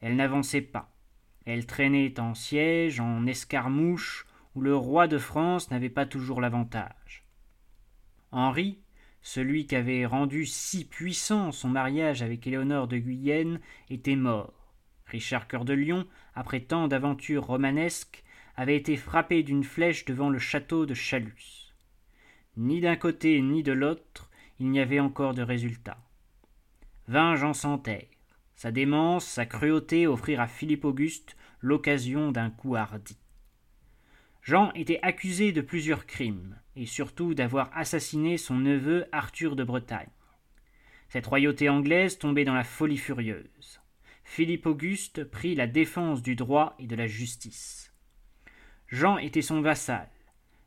Elle 0.00 0.16
n'avançait 0.16 0.62
pas. 0.62 0.90
Elle 1.44 1.66
traînait 1.66 2.18
en 2.18 2.34
siège, 2.34 2.98
en 2.98 3.26
escarmouche, 3.26 4.26
où 4.54 4.62
le 4.62 4.74
roi 4.74 5.06
de 5.06 5.18
France 5.18 5.70
n'avait 5.70 5.90
pas 5.90 6.06
toujours 6.06 6.40
l'avantage. 6.40 7.24
Henri, 8.32 8.78
celui 9.20 9.66
qui 9.66 9.76
avait 9.76 10.06
rendu 10.06 10.46
si 10.46 10.86
puissant 10.86 11.52
son 11.52 11.68
mariage 11.68 12.22
avec 12.22 12.46
Éléonore 12.46 12.88
de 12.88 12.96
Guyenne, 12.96 13.60
était 13.90 14.16
mort. 14.16 14.74
Richard 15.06 15.46
Cœur 15.46 15.64
de 15.64 15.74
Lion, 15.74 16.06
après 16.34 16.60
tant 16.60 16.88
d'aventures 16.88 17.44
romanesques, 17.44 18.24
avait 18.60 18.76
été 18.76 18.98
frappé 18.98 19.42
d'une 19.42 19.64
flèche 19.64 20.04
devant 20.04 20.28
le 20.28 20.38
château 20.38 20.84
de 20.84 20.92
Chalus. 20.92 21.72
Ni 22.58 22.82
d'un 22.82 22.94
côté 22.94 23.40
ni 23.40 23.62
de 23.62 23.72
l'autre, 23.72 24.30
il 24.58 24.68
n'y 24.68 24.80
avait 24.80 25.00
encore 25.00 25.32
de 25.32 25.40
résultat. 25.40 25.96
Vingt 27.08 27.36
Jean 27.36 27.54
Santerre. 27.54 28.10
Sa 28.56 28.70
démence, 28.70 29.24
sa 29.24 29.46
cruauté 29.46 30.06
offrirent 30.06 30.42
à 30.42 30.46
Philippe 30.46 30.84
Auguste 30.84 31.38
l'occasion 31.60 32.32
d'un 32.32 32.50
coup 32.50 32.76
hardi. 32.76 33.16
Jean 34.42 34.72
était 34.74 35.00
accusé 35.00 35.52
de 35.52 35.62
plusieurs 35.62 36.04
crimes, 36.04 36.60
et 36.76 36.84
surtout 36.84 37.32
d'avoir 37.32 37.74
assassiné 37.74 38.36
son 38.36 38.56
neveu 38.56 39.06
Arthur 39.10 39.56
de 39.56 39.64
Bretagne. 39.64 40.12
Cette 41.08 41.26
royauté 41.26 41.70
anglaise 41.70 42.18
tombait 42.18 42.44
dans 42.44 42.52
la 42.52 42.64
folie 42.64 42.98
furieuse. 42.98 43.80
Philippe 44.22 44.66
Auguste 44.66 45.24
prit 45.24 45.54
la 45.54 45.66
défense 45.66 46.20
du 46.20 46.36
droit 46.36 46.76
et 46.78 46.86
de 46.86 46.94
la 46.94 47.06
justice. 47.06 47.89
Jean 48.90 49.18
était 49.18 49.42
son 49.42 49.60
vassal. 49.60 50.08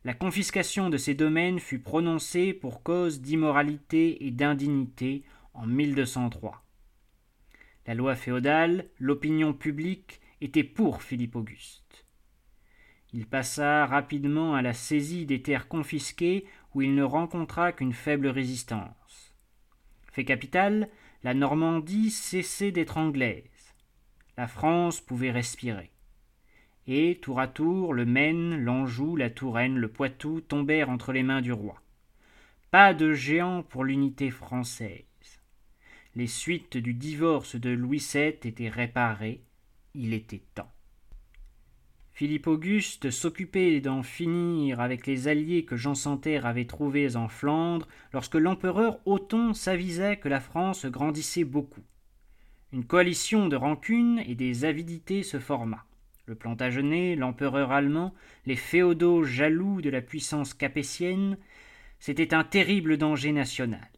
La 0.06 0.14
confiscation 0.14 0.90
de 0.90 0.98
ses 0.98 1.14
domaines 1.14 1.60
fut 1.60 1.80
prononcée 1.80 2.54
pour 2.54 2.82
cause 2.82 3.22
d'immoralité 3.22 4.26
et 4.26 4.32
d'indignité 4.32 5.24
en 5.54 5.68
1203. 5.68 6.64
La 7.86 7.94
loi 7.94 8.16
féodale, 8.16 8.90
l'opinion 8.98 9.54
publique 9.54 10.22
était 10.40 10.64
pour 10.64 11.04
Philippe 11.04 11.36
Auguste. 11.36 12.06
Il 13.12 13.28
passa 13.28 13.86
rapidement 13.86 14.56
à 14.56 14.62
la 14.62 14.74
saisie 14.74 15.26
des 15.26 15.42
terres 15.42 15.68
confisquées 15.68 16.46
où 16.74 16.82
il 16.82 16.96
ne 16.96 17.04
rencontra 17.04 17.74
qu'une 17.74 17.94
faible 17.94 18.28
résistance. 18.28 19.36
Fait 20.14 20.26
capital, 20.26 20.90
la 21.24 21.34
Normandie 21.34 22.10
cessait 22.10 22.72
d'être 22.72 22.98
anglaise. 22.98 23.76
La 24.38 24.48
France 24.48 25.02
pouvait 25.02 25.32
respirer. 25.32 25.93
Et, 26.88 27.20
tour 27.22 27.40
à 27.40 27.48
tour, 27.48 27.94
le 27.94 28.06
Maine, 28.06 28.64
l'Anjou, 28.64 29.16
la 29.16 29.30
Touraine, 29.30 29.78
le 29.78 29.88
Poitou 29.88 30.42
tombèrent 30.42 30.90
entre 30.90 31.14
les 31.14 31.24
mains 31.24 31.42
du 31.42 31.54
roi. 31.54 31.82
Pas 32.72 32.94
de 32.94 33.14
géant 33.14 33.64
pour 33.64 33.84
l'unité 33.86 34.32
française. 34.32 35.04
Les 36.16 36.28
suites 36.28 36.78
du 36.78 36.94
divorce 36.94 37.56
de 37.56 37.70
Louis 37.70 38.06
VII 38.14 38.28
étaient 38.44 38.70
réparées. 38.70 39.42
Il 39.96 40.14
était 40.14 40.44
temps. 40.54 40.72
Philippe 42.12 42.46
Auguste 42.46 43.10
s'occupait 43.10 43.82
d'en 43.82 44.04
finir 44.04 44.80
avec 44.80 45.08
les 45.08 45.28
alliés 45.28 45.66
que 45.66 45.76
Jean 45.76 45.96
Santerre 45.96 46.46
avait 46.46 46.66
trouvés 46.66 47.16
en 47.16 47.28
Flandre 47.28 47.88
lorsque 48.12 48.36
l'empereur 48.36 49.00
Othon 49.08 49.56
s'avisa 49.56 50.16
que 50.16 50.30
la 50.30 50.40
France 50.40 50.86
grandissait 50.86 51.44
beaucoup. 51.44 51.84
Une 52.72 52.86
coalition 52.86 53.48
de 53.48 53.56
rancunes 53.56 54.22
et 54.28 54.36
des 54.36 54.66
avidités 54.66 55.24
se 55.24 55.40
forma. 55.40 55.86
Le 56.26 56.36
Plantagenet, 56.36 57.16
l'empereur 57.16 57.74
allemand, 57.74 58.14
les 58.46 58.56
féodaux 58.56 59.24
jaloux 59.24 59.82
de 59.82 59.90
la 59.90 60.02
puissance 60.02 60.54
capétienne, 60.54 61.38
c'était 62.00 62.34
un 62.34 62.46
terrible 62.46 62.98
danger 62.98 63.34
national. 63.34 63.90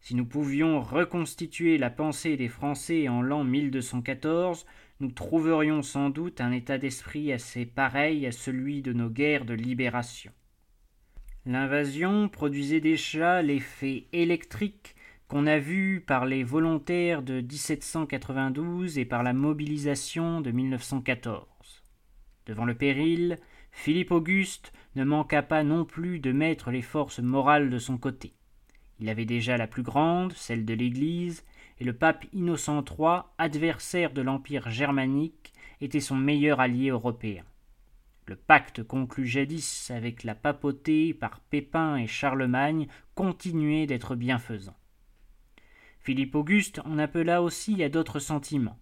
Si 0.00 0.14
nous 0.14 0.24
pouvions 0.24 0.80
reconstituer 0.80 1.76
la 1.76 1.90
pensée 1.90 2.38
des 2.38 2.48
Français 2.48 3.08
en 3.08 3.20
l'an 3.20 3.44
1214, 3.44 4.64
nous 5.00 5.10
trouverions 5.10 5.82
sans 5.82 6.08
doute 6.08 6.40
un 6.40 6.50
état 6.50 6.78
d'esprit 6.78 7.30
assez 7.30 7.66
pareil 7.66 8.26
à 8.26 8.32
celui 8.32 8.80
de 8.80 8.94
nos 8.94 9.10
guerres 9.10 9.44
de 9.44 9.54
libération. 9.54 10.32
L'invasion 11.44 12.30
produisait 12.30 12.80
déjà 12.80 13.42
l'effet 13.42 14.06
électrique 14.12 14.94
qu'on 15.28 15.46
a 15.46 15.58
vu 15.58 16.00
par 16.00 16.24
les 16.24 16.42
volontaires 16.42 17.22
de 17.22 17.42
1792 17.42 18.98
et 18.98 19.04
par 19.04 19.22
la 19.22 19.34
mobilisation 19.34 20.40
de 20.40 20.50
1914. 20.50 21.46
Devant 22.46 22.64
le 22.64 22.74
péril, 22.74 23.36
Philippe 23.70 24.10
Auguste 24.10 24.72
ne 24.96 25.04
manqua 25.04 25.42
pas 25.42 25.62
non 25.64 25.84
plus 25.84 26.18
de 26.18 26.32
mettre 26.32 26.70
les 26.70 26.80
forces 26.80 27.20
morales 27.20 27.68
de 27.68 27.78
son 27.78 27.98
côté. 27.98 28.32
Il 29.00 29.10
avait 29.10 29.26
déjà 29.26 29.58
la 29.58 29.66
plus 29.66 29.82
grande, 29.82 30.32
celle 30.32 30.64
de 30.64 30.72
l'Église, 30.72 31.44
et 31.78 31.84
le 31.84 31.92
pape 31.92 32.24
Innocent 32.32 32.82
III, 32.82 33.20
adversaire 33.36 34.12
de 34.12 34.22
l'Empire 34.22 34.70
germanique, 34.70 35.52
était 35.82 36.00
son 36.00 36.16
meilleur 36.16 36.58
allié 36.58 36.88
européen. 36.88 37.44
Le 38.26 38.34
pacte 38.34 38.82
conclu 38.82 39.26
jadis 39.26 39.90
avec 39.90 40.24
la 40.24 40.34
papauté 40.34 41.12
par 41.12 41.40
Pépin 41.40 41.96
et 41.96 42.06
Charlemagne 42.06 42.88
continuait 43.14 43.86
d'être 43.86 44.16
bienfaisant. 44.16 44.76
Philippe 46.08 46.36
Auguste 46.36 46.80
en 46.86 46.96
appela 46.96 47.42
aussi 47.42 47.82
à 47.82 47.90
d'autres 47.90 48.18
sentiments. 48.18 48.78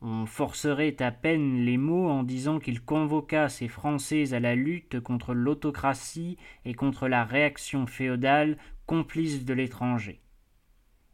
On 0.00 0.26
forcerait 0.26 1.00
à 1.00 1.12
peine 1.12 1.64
les 1.64 1.76
mots 1.76 2.10
en 2.10 2.24
disant 2.24 2.58
qu'il 2.58 2.82
convoqua 2.82 3.48
ces 3.48 3.68
Français 3.68 4.34
à 4.34 4.40
la 4.40 4.56
lutte 4.56 4.98
contre 4.98 5.34
l'autocratie 5.34 6.38
et 6.64 6.74
contre 6.74 7.06
la 7.06 7.22
réaction 7.22 7.86
féodale 7.86 8.58
complice 8.86 9.44
de 9.44 9.54
l'étranger. 9.54 10.20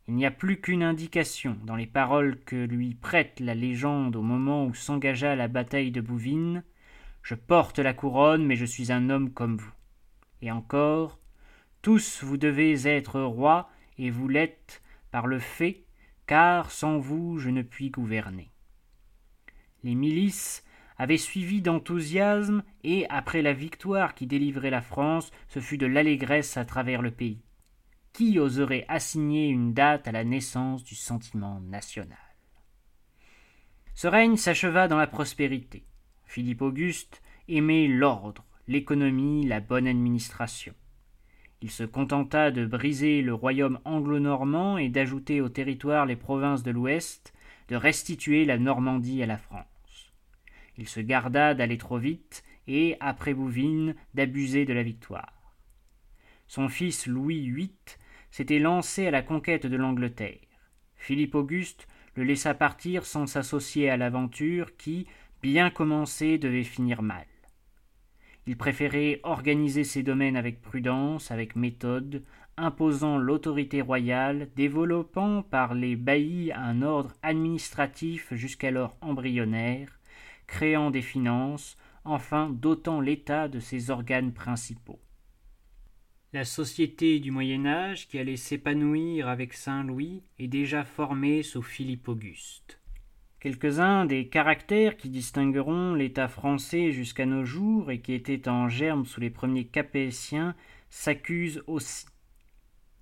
Il 0.07 0.15
n'y 0.15 0.25
a 0.25 0.31
plus 0.31 0.63
qu'une 0.63 0.83
indication 0.83 1.59
dans 1.63 1.77
les 1.77 1.87
paroles 1.87 2.41
que 2.47 2.65
lui 2.65 2.95
prête 2.95 3.39
la 3.39 3.55
légende 3.55 4.17
au 4.17 4.23
moment 4.23 4.65
où 4.65 4.73
s'engagea 4.73 5.37
la 5.37 5.49
bataille 5.49 5.91
de 5.91 6.01
Bouvines. 6.01 6.65
Je 7.21 7.35
porte 7.35 7.81
la 7.81 7.93
couronne, 7.93 8.47
mais 8.47 8.57
je 8.57 8.65
suis 8.65 8.93
un 8.93 9.11
homme 9.11 9.31
comme 9.31 9.59
vous. 9.59 9.75
Et 10.41 10.51
encore, 10.51 11.19
tous 11.83 12.25
vous 12.25 12.39
devez 12.39 12.89
être 12.89 13.21
rois, 13.21 13.69
et 13.99 14.09
vous 14.09 14.27
l'êtes 14.27 14.81
par 15.11 15.27
le 15.27 15.39
fait, 15.39 15.85
car 16.27 16.71
sans 16.71 16.99
vous 16.99 17.39
je 17.39 17.51
ne 17.51 17.63
puis 17.63 17.91
gouverner. 17.91 18.51
Les 19.83 19.95
milices 19.95 20.65
avaient 20.99 21.17
suivi 21.17 21.63
d'enthousiasme, 21.63 22.65
et, 22.83 23.07
après 23.09 23.43
la 23.43 23.53
victoire 23.53 24.15
qui 24.15 24.27
délivrait 24.27 24.71
la 24.71 24.83
France, 24.83 25.31
ce 25.49 25.61
fut 25.61 25.79
de 25.79 25.87
l'allégresse 25.87 26.57
à 26.57 26.65
travers 26.65 27.03
le 27.03 27.13
pays. 27.13 27.43
Qui 28.13 28.39
oserait 28.41 28.85
assigner 28.89 29.49
une 29.49 29.75
date 29.75 30.09
à 30.09 30.13
la 30.13 30.25
naissance 30.25 30.83
du 30.83 30.97
sentiment 30.97 31.61
national? 31.61 32.19
Ce 33.95 34.09
règne 34.09 34.37
s'acheva 34.37 34.89
dans 34.89 34.97
la 34.97 35.07
prospérité. 35.07 35.85
Philippe 36.25 36.63
Auguste 36.63 37.23
aimait 37.49 37.87
l'ordre, 37.87 38.45
l'économie, 38.67 39.47
la 39.47 39.61
bonne 39.61 39.87
administration. 39.87 40.75
Il 41.61 41.71
se 41.71 41.83
contenta 41.83 42.51
de 42.51 42.65
briser 42.67 43.21
le 43.21 43.35
royaume 43.35 43.81
anglo-normand 43.85 44.79
et 44.79 44.89
d'ajouter 44.89 45.41
au 45.41 45.49
territoire 45.49 46.07
les 46.07 46.17
provinces 46.17 46.63
de 46.63 46.71
l'Ouest, 46.71 47.35
de 47.69 47.77
restituer 47.77 48.45
la 48.45 48.59
Normandie 48.59 49.23
à 49.23 49.27
la 49.27 49.39
France. 49.39 50.13
Il 50.77 50.89
se 50.89 51.01
garda 51.01 51.55
d'aller 51.55 51.79
trop 51.79 51.99
vite 51.99 52.45
et, 52.69 52.97
après 53.01 53.35
Bouvines, 53.35 53.95
d'abuser 54.15 54.65
de 54.65 54.73
la 54.73 54.85
victoire. 54.85 55.33
Son 56.47 56.69
fils 56.69 57.07
Louis 57.07 57.51
VIII 57.51 57.73
s'était 58.31 58.61
lancé 58.61 59.07
à 59.07 59.11
la 59.11 59.23
conquête 59.23 59.67
de 59.67 59.77
l'Angleterre. 59.77 60.39
Philippe 60.97 61.35
Auguste 61.35 61.89
le 62.19 62.25
laissa 62.25 62.53
partir 62.53 63.07
sans 63.07 63.27
s'associer 63.27 63.89
à 63.91 63.97
l'aventure 63.97 64.77
qui, 64.77 65.07
bien 65.41 65.71
commencée, 65.71 66.37
devait 66.37 66.65
finir 66.65 67.01
mal. 67.01 67.28
Il 68.49 68.57
préférait 68.57 69.21
organiser 69.25 69.85
ses 69.85 70.03
domaines 70.03 70.35
avec 70.35 70.63
prudence, 70.63 71.31
avec 71.31 71.55
méthode, 71.55 72.25
imposant 72.57 73.19
l'autorité 73.19 73.83
royale, 73.83 74.49
développant 74.57 75.43
par 75.43 75.75
les 75.75 75.97
baillis 75.97 76.51
un 76.55 76.81
ordre 76.81 77.13
administratif 77.23 78.33
jusqu'alors 78.33 78.97
embryonnaire, 79.03 80.01
créant 80.47 80.91
des 80.91 81.03
finances, 81.03 81.77
enfin 82.07 82.49
dotant 82.49 83.03
l'État 83.03 83.49
de 83.49 83.61
ses 83.61 83.91
organes 83.91 84.33
principaux. 84.33 84.99
La 86.33 86.47
société 86.47 87.21
du 87.21 87.31
Moyen 87.31 87.67
Âge 87.67 88.09
qui 88.09 88.19
allait 88.19 88.37
s'épanouir 88.37 89.29
avec 89.29 89.53
Saint 89.53 89.85
Louis 89.85 90.23
est 90.39 90.49
déjà 90.49 90.85
formée 90.85 91.43
sous 91.43 91.61
Philippe 91.61 92.09
Auguste. 92.09 92.78
Quelques-uns 93.41 94.05
des 94.05 94.27
caractères 94.27 94.97
qui 94.97 95.11
distingueront 95.11 95.95
l'État 95.95 96.27
français 96.27 96.91
jusqu'à 96.91 97.25
nos 97.25 97.45
jours 97.45 97.93
et 97.93 98.01
qui 98.01 98.13
étaient 98.13 98.49
en 98.49 98.69
germe 98.69 99.07
sous 99.07 99.21
les 99.21 99.31
premiers 99.31 99.67
capétiens 99.67 100.57
s'accusent 100.91 101.63
aussi. 101.69 102.07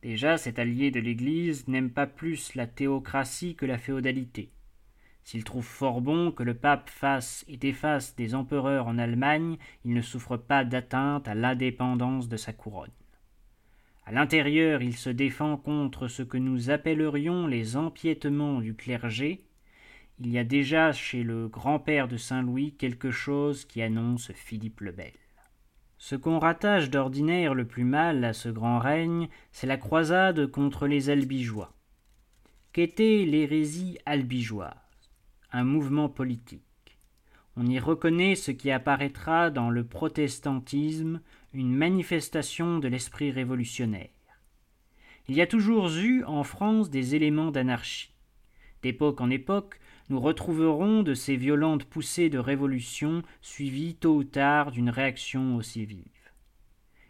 Déjà, 0.02 0.36
cet 0.36 0.58
allié 0.58 0.90
de 0.90 1.00
l'Église 1.00 1.66
n'aime 1.68 1.90
pas 1.90 2.06
plus 2.06 2.54
la 2.54 2.66
théocratie 2.66 3.56
que 3.56 3.64
la 3.64 3.78
féodalité. 3.78 4.50
S'il 5.24 5.42
trouve 5.42 5.64
fort 5.64 6.02
bon 6.02 6.30
que 6.30 6.42
le 6.42 6.54
pape 6.54 6.90
fasse 6.90 7.46
et 7.48 7.56
défasse 7.56 8.14
des 8.14 8.34
empereurs 8.34 8.88
en 8.88 8.98
Allemagne, 8.98 9.56
il 9.86 9.94
ne 9.94 10.02
souffre 10.02 10.36
pas 10.36 10.64
d'atteinte 10.64 11.28
à 11.28 11.34
l'indépendance 11.34 12.28
de 12.28 12.36
sa 12.36 12.52
couronne. 12.52 12.92
À 14.04 14.12
l'intérieur, 14.12 14.82
il 14.82 14.96
se 14.96 15.10
défend 15.10 15.56
contre 15.56 16.08
ce 16.08 16.22
que 16.22 16.36
nous 16.36 16.68
appellerions 16.68 17.46
les 17.46 17.76
empiétements 17.76 18.60
du 18.60 18.74
clergé. 18.74 19.45
Il 20.18 20.30
y 20.30 20.38
a 20.38 20.44
déjà 20.44 20.92
chez 20.92 21.22
le 21.22 21.46
grand-père 21.46 22.08
de 22.08 22.16
Saint-Louis 22.16 22.72
quelque 22.72 23.10
chose 23.10 23.66
qui 23.66 23.82
annonce 23.82 24.32
Philippe 24.32 24.80
le 24.80 24.92
Bel. 24.92 25.12
Ce 25.98 26.16
qu'on 26.16 26.38
rattache 26.38 26.88
d'ordinaire 26.88 27.52
le 27.52 27.66
plus 27.66 27.84
mal 27.84 28.24
à 28.24 28.32
ce 28.32 28.48
grand 28.48 28.78
règne, 28.78 29.28
c'est 29.52 29.66
la 29.66 29.76
croisade 29.76 30.46
contre 30.46 30.86
les 30.86 31.10
albigeois. 31.10 31.74
Qu'était 32.72 33.24
l'hérésie 33.26 33.98
albigeoise? 34.06 34.74
Un 35.52 35.64
mouvement 35.64 36.08
politique. 36.08 36.62
On 37.54 37.66
y 37.66 37.78
reconnaît 37.78 38.36
ce 38.36 38.50
qui 38.50 38.70
apparaîtra 38.70 39.50
dans 39.50 39.68
le 39.68 39.84
protestantisme, 39.84 41.20
une 41.52 41.74
manifestation 41.74 42.78
de 42.78 42.88
l'esprit 42.88 43.30
révolutionnaire. 43.30 44.10
Il 45.28 45.34
y 45.34 45.42
a 45.42 45.46
toujours 45.46 45.90
eu 45.90 46.24
en 46.24 46.42
France 46.42 46.88
des 46.88 47.14
éléments 47.14 47.50
d'anarchie. 47.50 48.12
D'époque 48.82 49.20
en 49.20 49.30
époque, 49.30 49.80
nous 50.08 50.20
retrouverons 50.20 51.02
de 51.02 51.14
ces 51.14 51.36
violentes 51.36 51.84
poussées 51.84 52.30
de 52.30 52.38
révolution 52.38 53.22
suivies 53.40 53.96
tôt 53.96 54.16
ou 54.16 54.24
tard 54.24 54.70
d'une 54.70 54.90
réaction 54.90 55.56
aussi 55.56 55.84
vive. 55.84 56.04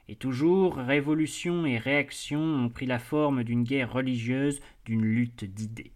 Et 0.08 0.16
toujours, 0.16 0.76
révolution 0.76 1.66
et 1.66 1.78
réaction 1.78 2.40
ont 2.40 2.68
pris 2.68 2.86
la 2.86 2.98
forme 2.98 3.42
d'une 3.42 3.64
guerre 3.64 3.92
religieuse, 3.92 4.60
d'une 4.84 5.04
lutte 5.04 5.44
d'idées. 5.44 5.92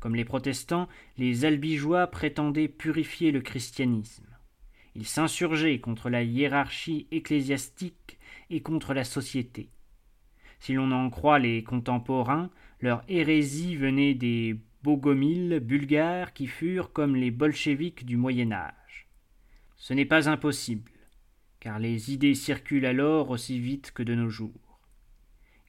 Comme 0.00 0.14
les 0.14 0.24
protestants, 0.24 0.88
les 1.18 1.44
albigeois 1.44 2.06
prétendaient 2.06 2.68
purifier 2.68 3.32
le 3.32 3.40
christianisme. 3.40 4.26
Ils 4.94 5.06
s'insurgeaient 5.06 5.80
contre 5.80 6.08
la 6.08 6.22
hiérarchie 6.22 7.06
ecclésiastique 7.10 8.18
et 8.50 8.60
contre 8.60 8.94
la 8.94 9.04
société. 9.04 9.70
Si 10.60 10.72
l'on 10.72 10.90
en 10.90 11.10
croit 11.10 11.38
les 11.38 11.62
contemporains, 11.62 12.50
leur 12.80 13.04
hérésie 13.08 13.76
venait 13.76 14.14
des 14.14 14.56
bogomiles 14.88 15.60
bulgares 15.60 16.32
qui 16.32 16.46
furent 16.46 16.94
comme 16.94 17.14
les 17.14 17.30
bolcheviks 17.30 18.06
du 18.06 18.16
Moyen 18.16 18.52
Âge. 18.52 19.06
Ce 19.76 19.92
n'est 19.92 20.06
pas 20.06 20.30
impossible, 20.30 20.90
car 21.60 21.78
les 21.78 22.10
idées 22.10 22.34
circulent 22.34 22.86
alors 22.86 23.28
aussi 23.28 23.60
vite 23.60 23.92
que 23.92 24.02
de 24.02 24.14
nos 24.14 24.30
jours. 24.30 24.80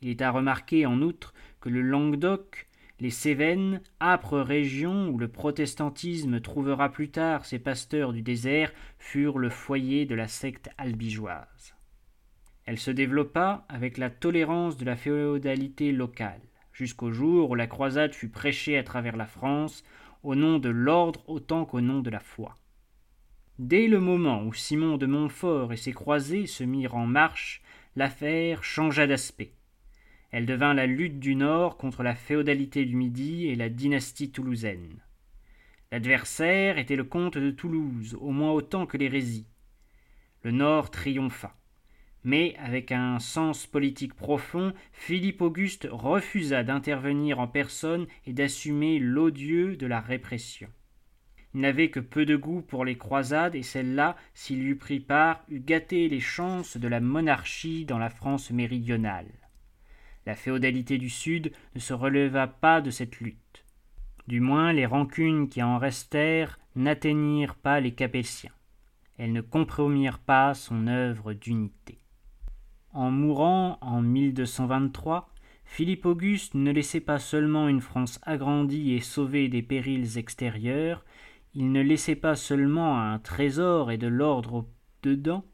Il 0.02 0.08
est 0.08 0.22
à 0.22 0.32
remarquer 0.32 0.86
en 0.86 1.02
outre 1.02 1.34
que 1.60 1.68
le 1.68 1.82
Languedoc 1.82 2.70
les 3.02 3.10
Cévennes, 3.10 3.82
âpres 4.00 4.40
régions 4.40 5.10
où 5.10 5.18
le 5.18 5.28
protestantisme 5.28 6.40
trouvera 6.40 6.90
plus 6.90 7.12
tard 7.12 7.46
ses 7.46 7.60
pasteurs 7.60 8.14
du 8.14 8.22
désert, 8.22 8.72
furent 9.00 9.38
le 9.38 9.50
foyer 9.50 10.06
de 10.06 10.16
la 10.16 10.30
secte 10.30 10.70
albigeoise. 10.78 11.76
Elle 12.66 12.80
se 12.80 12.92
développa 12.92 13.66
avec 13.68 13.98
la 13.98 14.10
tolérance 14.10 14.78
de 14.78 14.86
la 14.86 14.96
féodalité 14.96 15.92
locale, 15.92 16.42
jusqu'au 16.80 17.12
jour 17.12 17.50
où 17.50 17.56
la 17.56 17.68
croisade 17.68 18.16
fut 18.16 18.30
prêchée 18.30 18.78
à 18.78 18.84
travers 18.84 19.18
la 19.18 19.26
France, 19.26 19.84
au 20.24 20.34
nom 20.34 20.60
de 20.60 20.70
l'ordre 20.70 21.22
autant 21.28 21.66
qu'au 21.66 21.82
nom 21.82 22.00
de 22.00 22.10
la 22.10 22.22
foi. 22.22 22.56
Dès 23.58 23.88
le 23.88 24.00
moment 24.00 24.44
où 24.44 24.54
Simon 24.54 24.96
de 24.96 25.06
Montfort 25.06 25.74
et 25.74 25.78
ses 25.78 25.92
croisés 25.92 26.48
se 26.48 26.64
mirent 26.64 26.96
en 26.96 27.06
marche, 27.06 27.62
l'affaire 27.98 28.64
changea 28.64 29.08
d'aspect. 29.08 29.52
Elle 30.32 30.46
devint 30.46 30.74
la 30.74 30.86
lutte 30.86 31.20
du 31.20 31.36
Nord 31.36 31.76
contre 31.76 32.02
la 32.02 32.16
féodalité 32.16 32.86
du 32.86 32.96
Midi 32.96 33.48
et 33.48 33.56
la 33.56 33.68
dynastie 33.68 34.32
toulousaine. 34.32 35.02
L'adversaire 35.92 36.78
était 36.78 36.96
le 36.96 37.04
comte 37.04 37.38
de 37.38 37.52
Toulouse, 37.52 38.16
au 38.22 38.32
moins 38.32 38.52
autant 38.52 38.86
que 38.86 38.96
l'hérésie. 38.96 39.48
Le 40.44 40.52
Nord 40.52 40.92
triompha. 40.92 41.59
Mais, 42.24 42.56
avec 42.58 42.92
un 42.92 43.20
sens 43.20 43.66
politique 43.66 44.14
profond, 44.14 44.74
Philippe 44.92 45.42
Auguste 45.42 45.88
refusa 45.90 46.64
d'intervenir 46.64 47.40
en 47.40 47.48
personne 47.48 48.08
et 48.26 48.34
d'assumer 48.34 49.00
l'odieux 49.00 49.78
de 49.78 49.88
la 49.88 50.02
répression. 50.02 50.70
Il 51.54 51.62
n'avait 51.62 51.90
que 51.90 52.00
peu 52.00 52.26
de 52.26 52.36
goût 52.36 52.62
pour 52.62 52.86
les 52.86 52.98
croisades, 52.98 53.56
et 53.56 53.64
celle-là, 53.64 54.16
s'il 54.34 54.68
eût 54.68 54.76
pris 54.76 55.00
part, 55.00 55.44
eût 55.50 55.62
gâté 55.62 56.08
les 56.10 56.20
chances 56.20 56.78
de 56.78 56.88
la 56.88 57.00
monarchie 57.00 57.86
dans 57.86 57.98
la 57.98 58.10
France 58.10 58.52
méridionale. 58.52 59.32
La 60.26 60.36
féodalité 60.36 60.98
du 60.98 61.10
Sud 61.10 61.52
ne 61.74 61.80
se 61.80 61.94
releva 61.94 62.46
pas 62.48 62.82
de 62.82 62.92
cette 62.92 63.20
lutte. 63.20 63.66
Du 64.28 64.42
moins 64.42 64.74
les 64.74 64.86
rancunes 64.86 65.50
qui 65.50 65.64
en 65.64 65.80
restèrent 65.80 66.60
n'atteignirent 66.76 67.56
pas 67.56 67.80
les 67.80 67.94
Capétiens. 67.94 68.52
Elles 69.18 69.34
ne 69.34 69.42
compromirent 69.42 70.20
pas 70.20 70.54
son 70.54 70.86
œuvre 70.86 71.34
d'unité. 71.34 71.99
En 72.94 73.12
mourant 73.12 73.78
en 73.82 74.02
1223, 74.02 75.30
Philippe 75.66 76.06
Auguste 76.06 76.56
ne 76.56 76.72
laissait 76.72 77.00
pas 77.00 77.20
seulement 77.20 77.68
une 77.68 77.82
France 77.82 78.20
agrandie 78.24 78.94
et 78.94 79.02
sauvée 79.02 79.48
des 79.48 79.62
périls 79.62 80.18
extérieurs, 80.18 81.06
il 81.54 81.72
ne 81.72 81.82
laissait 81.82 82.16
pas 82.16 82.36
seulement 82.36 83.00
un 83.00 83.20
trésor 83.20 83.92
et 83.92 83.98
de 83.98 84.08
l'ordre 84.08 84.66
dedans, 85.04 85.46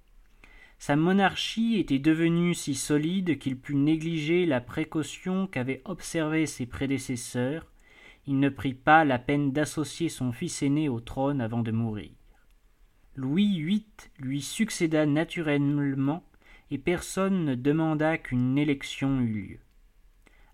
sa 0.78 0.96
monarchie 0.96 1.80
était 1.80 2.00
devenue 2.00 2.54
si 2.54 2.76
solide 2.76 3.40
qu'il 3.40 3.58
put 3.58 3.76
négliger 3.76 4.46
la 4.46 4.62
précaution 4.62 5.48
qu'avaient 5.48 5.82
observée 5.86 6.46
ses 6.46 6.66
prédécesseurs, 6.66 7.72
il 8.28 8.40
ne 8.40 8.50
prit 8.50 8.74
pas 8.74 9.06
la 9.06 9.20
peine 9.20 9.52
d'associer 9.52 10.10
son 10.10 10.32
fils 10.32 10.62
aîné 10.64 10.90
au 10.90 11.00
trône 11.00 11.42
avant 11.42 11.62
de 11.62 11.72
mourir. 11.72 12.12
Louis 13.16 13.64
VIII 13.64 13.86
lui 14.20 14.42
succéda 14.42 15.06
naturellement 15.06 16.24
et 16.72 16.78
personne 16.78 17.46
ne 17.46 17.56
demanda 17.56 18.18
qu'une 18.18 18.58
élection 18.58 19.22
eût 19.22 19.28
lieu. 19.28 19.60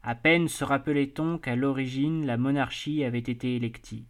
À 0.04 0.16
peine 0.16 0.48
se 0.48 0.64
rappelait-on 0.64 1.38
qu'à 1.38 1.56
l'origine 1.56 2.26
la 2.26 2.38
monarchie 2.38 3.04
avait 3.04 3.20
été 3.20 3.56
élective. 3.56 4.06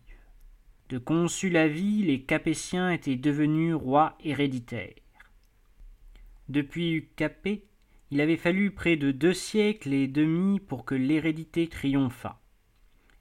De 0.89 0.97
consul 0.97 1.57
à 1.57 1.67
vie, 1.67 2.03
les 2.03 2.21
Capétiens 2.21 2.91
étaient 2.91 3.15
devenus 3.15 3.75
rois 3.75 4.17
héréditaires. 4.23 4.95
Depuis 6.49 7.07
Capet, 7.15 7.63
il 8.09 8.19
avait 8.19 8.37
fallu 8.37 8.71
près 8.71 8.97
de 8.97 9.11
deux 9.11 9.33
siècles 9.33 9.93
et 9.93 10.07
demi 10.07 10.59
pour 10.59 10.83
que 10.83 10.95
l'hérédité 10.95 11.67
triomphât. 11.67 12.41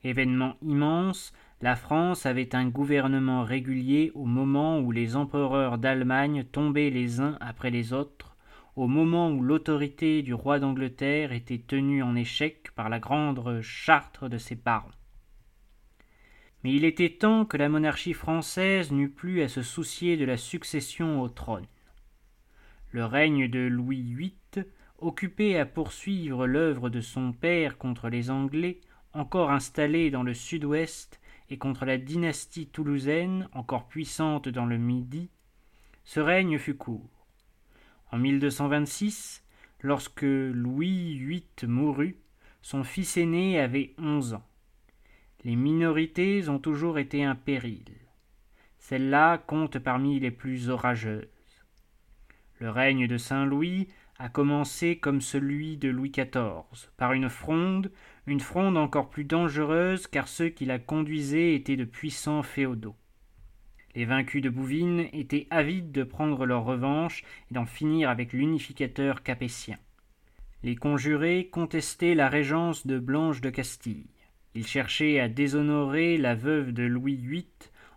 Événement 0.02 0.56
immense, 0.62 1.32
la 1.60 1.76
France 1.76 2.26
avait 2.26 2.56
un 2.56 2.68
gouvernement 2.68 3.44
régulier 3.44 4.10
au 4.14 4.24
moment 4.24 4.80
où 4.80 4.90
les 4.90 5.14
empereurs 5.14 5.78
d'Allemagne 5.78 6.44
tombaient 6.44 6.90
les 6.90 7.20
uns 7.20 7.36
après 7.40 7.70
les 7.70 7.92
autres, 7.92 8.29
au 8.80 8.86
moment 8.86 9.30
où 9.30 9.42
l'autorité 9.42 10.22
du 10.22 10.32
roi 10.32 10.58
d'Angleterre 10.58 11.32
était 11.32 11.58
tenue 11.58 12.02
en 12.02 12.16
échec 12.16 12.70
par 12.74 12.88
la 12.88 12.98
grande 12.98 13.60
charte 13.60 14.24
de 14.24 14.38
ses 14.38 14.56
parents. 14.56 14.88
Mais 16.64 16.72
il 16.72 16.86
était 16.86 17.10
temps 17.10 17.44
que 17.44 17.58
la 17.58 17.68
monarchie 17.68 18.14
française 18.14 18.90
n'eût 18.90 19.10
plus 19.10 19.42
à 19.42 19.48
se 19.48 19.60
soucier 19.60 20.16
de 20.16 20.24
la 20.24 20.38
succession 20.38 21.20
au 21.20 21.28
trône. 21.28 21.66
Le 22.90 23.04
règne 23.04 23.50
de 23.50 23.58
Louis 23.58 24.14
VIII, 24.14 24.64
occupé 24.96 25.58
à 25.58 25.66
poursuivre 25.66 26.46
l'œuvre 26.46 26.88
de 26.88 27.02
son 27.02 27.34
père 27.34 27.76
contre 27.76 28.08
les 28.08 28.30
Anglais, 28.30 28.80
encore 29.12 29.50
installés 29.50 30.10
dans 30.10 30.22
le 30.22 30.32
sud-ouest, 30.32 31.20
et 31.50 31.58
contre 31.58 31.84
la 31.84 31.98
dynastie 31.98 32.68
toulousaine, 32.68 33.46
encore 33.52 33.88
puissante 33.88 34.48
dans 34.48 34.64
le 34.64 34.78
Midi, 34.78 35.28
ce 36.04 36.20
règne 36.20 36.56
fut 36.56 36.78
court. 36.78 37.19
En 38.12 38.18
1226, 38.18 39.44
lorsque 39.82 40.22
Louis 40.22 41.18
VIII 41.18 41.68
mourut, 41.68 42.16
son 42.62 42.84
fils 42.84 43.16
aîné 43.16 43.60
avait 43.60 43.94
onze 43.98 44.34
ans. 44.34 44.46
Les 45.44 45.56
minorités 45.56 46.48
ont 46.48 46.58
toujours 46.58 46.98
été 46.98 47.24
un 47.24 47.34
péril. 47.34 47.84
Celle-là 48.78 49.38
compte 49.38 49.78
parmi 49.78 50.18
les 50.20 50.30
plus 50.30 50.68
orageuses. 50.68 51.28
Le 52.58 52.70
règne 52.70 53.06
de 53.06 53.16
Saint-Louis 53.16 53.88
a 54.18 54.28
commencé 54.28 54.98
comme 54.98 55.22
celui 55.22 55.78
de 55.78 55.88
Louis 55.88 56.10
XIV, 56.10 56.90
par 56.98 57.14
une 57.14 57.30
fronde, 57.30 57.90
une 58.26 58.40
fronde 58.40 58.76
encore 58.76 59.08
plus 59.08 59.24
dangereuse 59.24 60.06
car 60.06 60.28
ceux 60.28 60.50
qui 60.50 60.66
la 60.66 60.78
conduisaient 60.78 61.54
étaient 61.54 61.76
de 61.76 61.84
puissants 61.84 62.42
féodaux. 62.42 62.96
Les 63.96 64.04
vaincus 64.04 64.42
de 64.42 64.50
Bouvines 64.50 65.08
étaient 65.12 65.48
avides 65.50 65.90
de 65.90 66.04
prendre 66.04 66.46
leur 66.46 66.64
revanche 66.64 67.24
et 67.50 67.54
d'en 67.54 67.66
finir 67.66 68.08
avec 68.08 68.32
l'unificateur 68.32 69.22
capétien. 69.22 69.76
Les 70.62 70.76
conjurés 70.76 71.48
contestaient 71.50 72.14
la 72.14 72.28
régence 72.28 72.86
de 72.86 72.98
Blanche 72.98 73.40
de 73.40 73.50
Castille. 73.50 74.06
Ils 74.54 74.66
cherchaient 74.66 75.18
à 75.18 75.28
déshonorer 75.28 76.18
la 76.18 76.34
veuve 76.34 76.72
de 76.72 76.84
Louis 76.84 77.16
VIII 77.16 77.46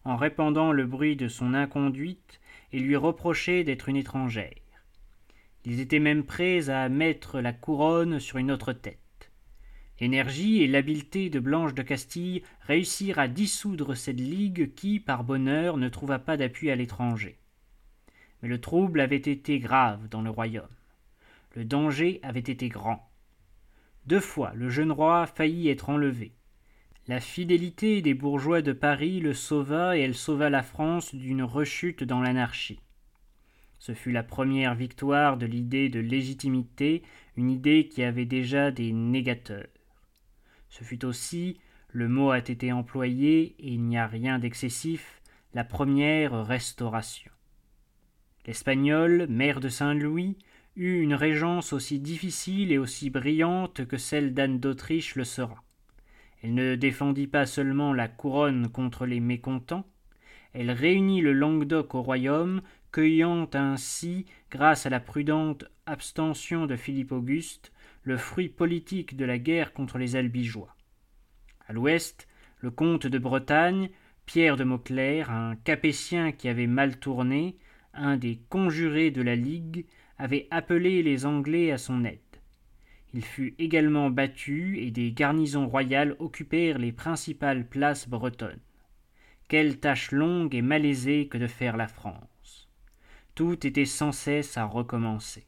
en 0.06 0.16
répandant 0.16 0.72
le 0.72 0.86
bruit 0.86 1.16
de 1.16 1.28
son 1.28 1.54
inconduite 1.54 2.40
et 2.72 2.80
lui 2.80 2.96
reprochaient 2.96 3.64
d'être 3.64 3.90
une 3.90 3.98
étrangère. 3.98 4.54
Ils 5.66 5.80
étaient 5.80 6.00
même 6.00 6.24
prêts 6.24 6.70
à 6.70 6.90
mettre 6.90 7.40
la 7.40 7.54
couronne 7.54 8.20
sur 8.20 8.38
une 8.38 8.52
autre 8.52 8.74
tête. 8.74 9.03
L'énergie 10.04 10.62
et 10.62 10.68
l'habileté 10.68 11.30
de 11.30 11.40
Blanche 11.40 11.74
de 11.74 11.82
Castille 11.82 12.44
réussirent 12.68 13.20
à 13.20 13.30
dissoudre 13.30 13.96
cette 13.96 14.20
ligue 14.20 14.74
qui, 14.76 15.00
par 15.00 15.24
bonheur, 15.24 15.78
ne 15.78 15.88
trouva 15.88 16.20
pas 16.20 16.36
d'appui 16.36 16.70
à 16.70 16.76
l'étranger. 16.76 17.38
Mais 18.42 18.50
le 18.50 18.60
trouble 18.60 19.00
avait 19.00 19.16
été 19.16 19.60
grave 19.60 20.10
dans 20.10 20.22
le 20.22 20.30
royaume. 20.30 20.68
Le 21.56 21.64
danger 21.64 22.20
avait 22.22 22.42
été 22.42 22.68
grand. 22.68 23.10
Deux 24.06 24.20
fois 24.20 24.52
le 24.56 24.68
jeune 24.68 24.92
roi 24.92 25.26
faillit 25.26 25.70
être 25.70 25.90
enlevé. 25.90 26.34
La 27.08 27.22
fidélité 27.22 28.02
des 28.02 28.14
bourgeois 28.14 28.62
de 28.62 28.74
Paris 28.74 29.22
le 29.22 29.34
sauva 29.34 29.98
et 29.98 30.02
elle 30.02 30.16
sauva 30.16 30.50
la 30.50 30.64
France 30.64 31.16
d'une 31.16 31.44
rechute 31.44 32.04
dans 32.04 32.20
l'anarchie. 32.20 32.82
Ce 33.80 33.94
fut 33.94 34.12
la 34.12 34.24
première 34.24 34.76
victoire 34.76 35.38
de 35.38 35.46
l'idée 35.46 35.88
de 35.88 36.02
légitimité, 36.02 37.04
une 37.38 37.50
idée 37.50 37.88
qui 37.88 38.04
avait 38.04 38.26
déjà 38.26 38.70
des 38.70 38.92
négateurs. 38.92 39.68
Ce 40.74 40.84
fut 40.84 41.06
aussi, 41.06 41.60
le 41.90 42.08
mot 42.08 42.32
a 42.32 42.40
été 42.40 42.72
employé 42.72 43.56
et 43.60 43.74
il 43.74 43.84
n'y 43.84 44.00
a 44.00 44.08
rien 44.08 44.40
d'excessif, 44.40 45.22
la 45.54 45.64
première 45.64 46.48
restauration. 46.48 47.32
L'Espagnol, 48.48 49.28
maire 49.30 49.60
de 49.60 49.70
Saint-Louis, 49.70 50.36
eut 50.76 51.00
une 51.00 51.14
régence 51.14 51.74
aussi 51.74 52.00
difficile 52.00 52.72
et 52.72 52.80
aussi 52.80 53.12
brillante 53.12 53.86
que 53.86 53.98
celle 53.98 54.34
d'Anne 54.34 54.60
d'Autriche 54.60 55.14
le 55.14 55.26
sera. 55.26 55.64
Elle 56.42 56.56
ne 56.56 56.74
défendit 56.74 57.28
pas 57.28 57.46
seulement 57.46 57.94
la 57.94 58.08
couronne 58.08 58.68
contre 58.68 59.06
les 59.06 59.20
mécontents, 59.20 59.86
elle 60.54 60.72
réunit 60.72 61.22
le 61.22 61.34
Languedoc 61.34 61.94
au 61.94 62.02
royaume 62.02 62.64
cueillant 62.92 63.48
ainsi, 63.54 64.26
grâce 64.50 64.88
à 64.88 64.90
la 64.90 65.00
prudente 65.00 65.66
abstention 65.86 66.66
de 66.66 66.76
Philippe 66.76 67.12
Auguste, 67.12 67.72
le 68.04 68.18
fruit 68.18 68.50
politique 68.50 69.16
de 69.16 69.26
la 69.26 69.38
guerre 69.38 69.74
contre 69.74 69.98
les 69.98 70.16
Albigeois. 70.16 70.76
À 71.68 71.74
l'ouest, 71.74 72.28
le 72.60 72.72
comte 72.72 73.08
de 73.08 73.18
Bretagne, 73.18 73.90
Pierre 74.26 74.58
de 74.58 74.64
Mauclerc, 74.64 75.32
un 75.32 75.56
capétien 75.56 76.32
qui 76.32 76.48
avait 76.48 76.68
mal 76.68 77.00
tourné, 77.00 77.58
un 77.94 78.18
des 78.18 78.40
conjurés 78.50 79.12
de 79.12 79.22
la 79.22 79.36
Ligue, 79.36 79.86
avait 80.18 80.48
appelé 80.52 81.04
les 81.04 81.26
Anglais 81.26 81.72
à 81.72 81.78
son 81.78 82.06
aide. 82.06 82.20
Il 83.14 83.24
fut 83.24 83.56
également 83.60 84.10
battu 84.10 84.80
et 84.80 84.92
des 84.92 85.12
garnisons 85.12 85.68
royales 85.68 86.16
occupèrent 86.20 86.80
les 86.80 86.92
principales 86.92 87.68
places 87.68 88.08
bretonnes. 88.08 88.60
Quelle 89.48 89.80
tâche 89.80 90.12
longue 90.12 90.56
et 90.56 90.62
malaisée 90.62 91.28
que 91.28 91.38
de 91.38 91.48
faire 91.48 91.78
la 91.78 91.88
France 91.88 92.34
tout 93.36 93.66
était 93.66 93.86
sans 93.86 94.12
cesse 94.12 94.58
à 94.58 94.66
recommencer. 94.66 95.48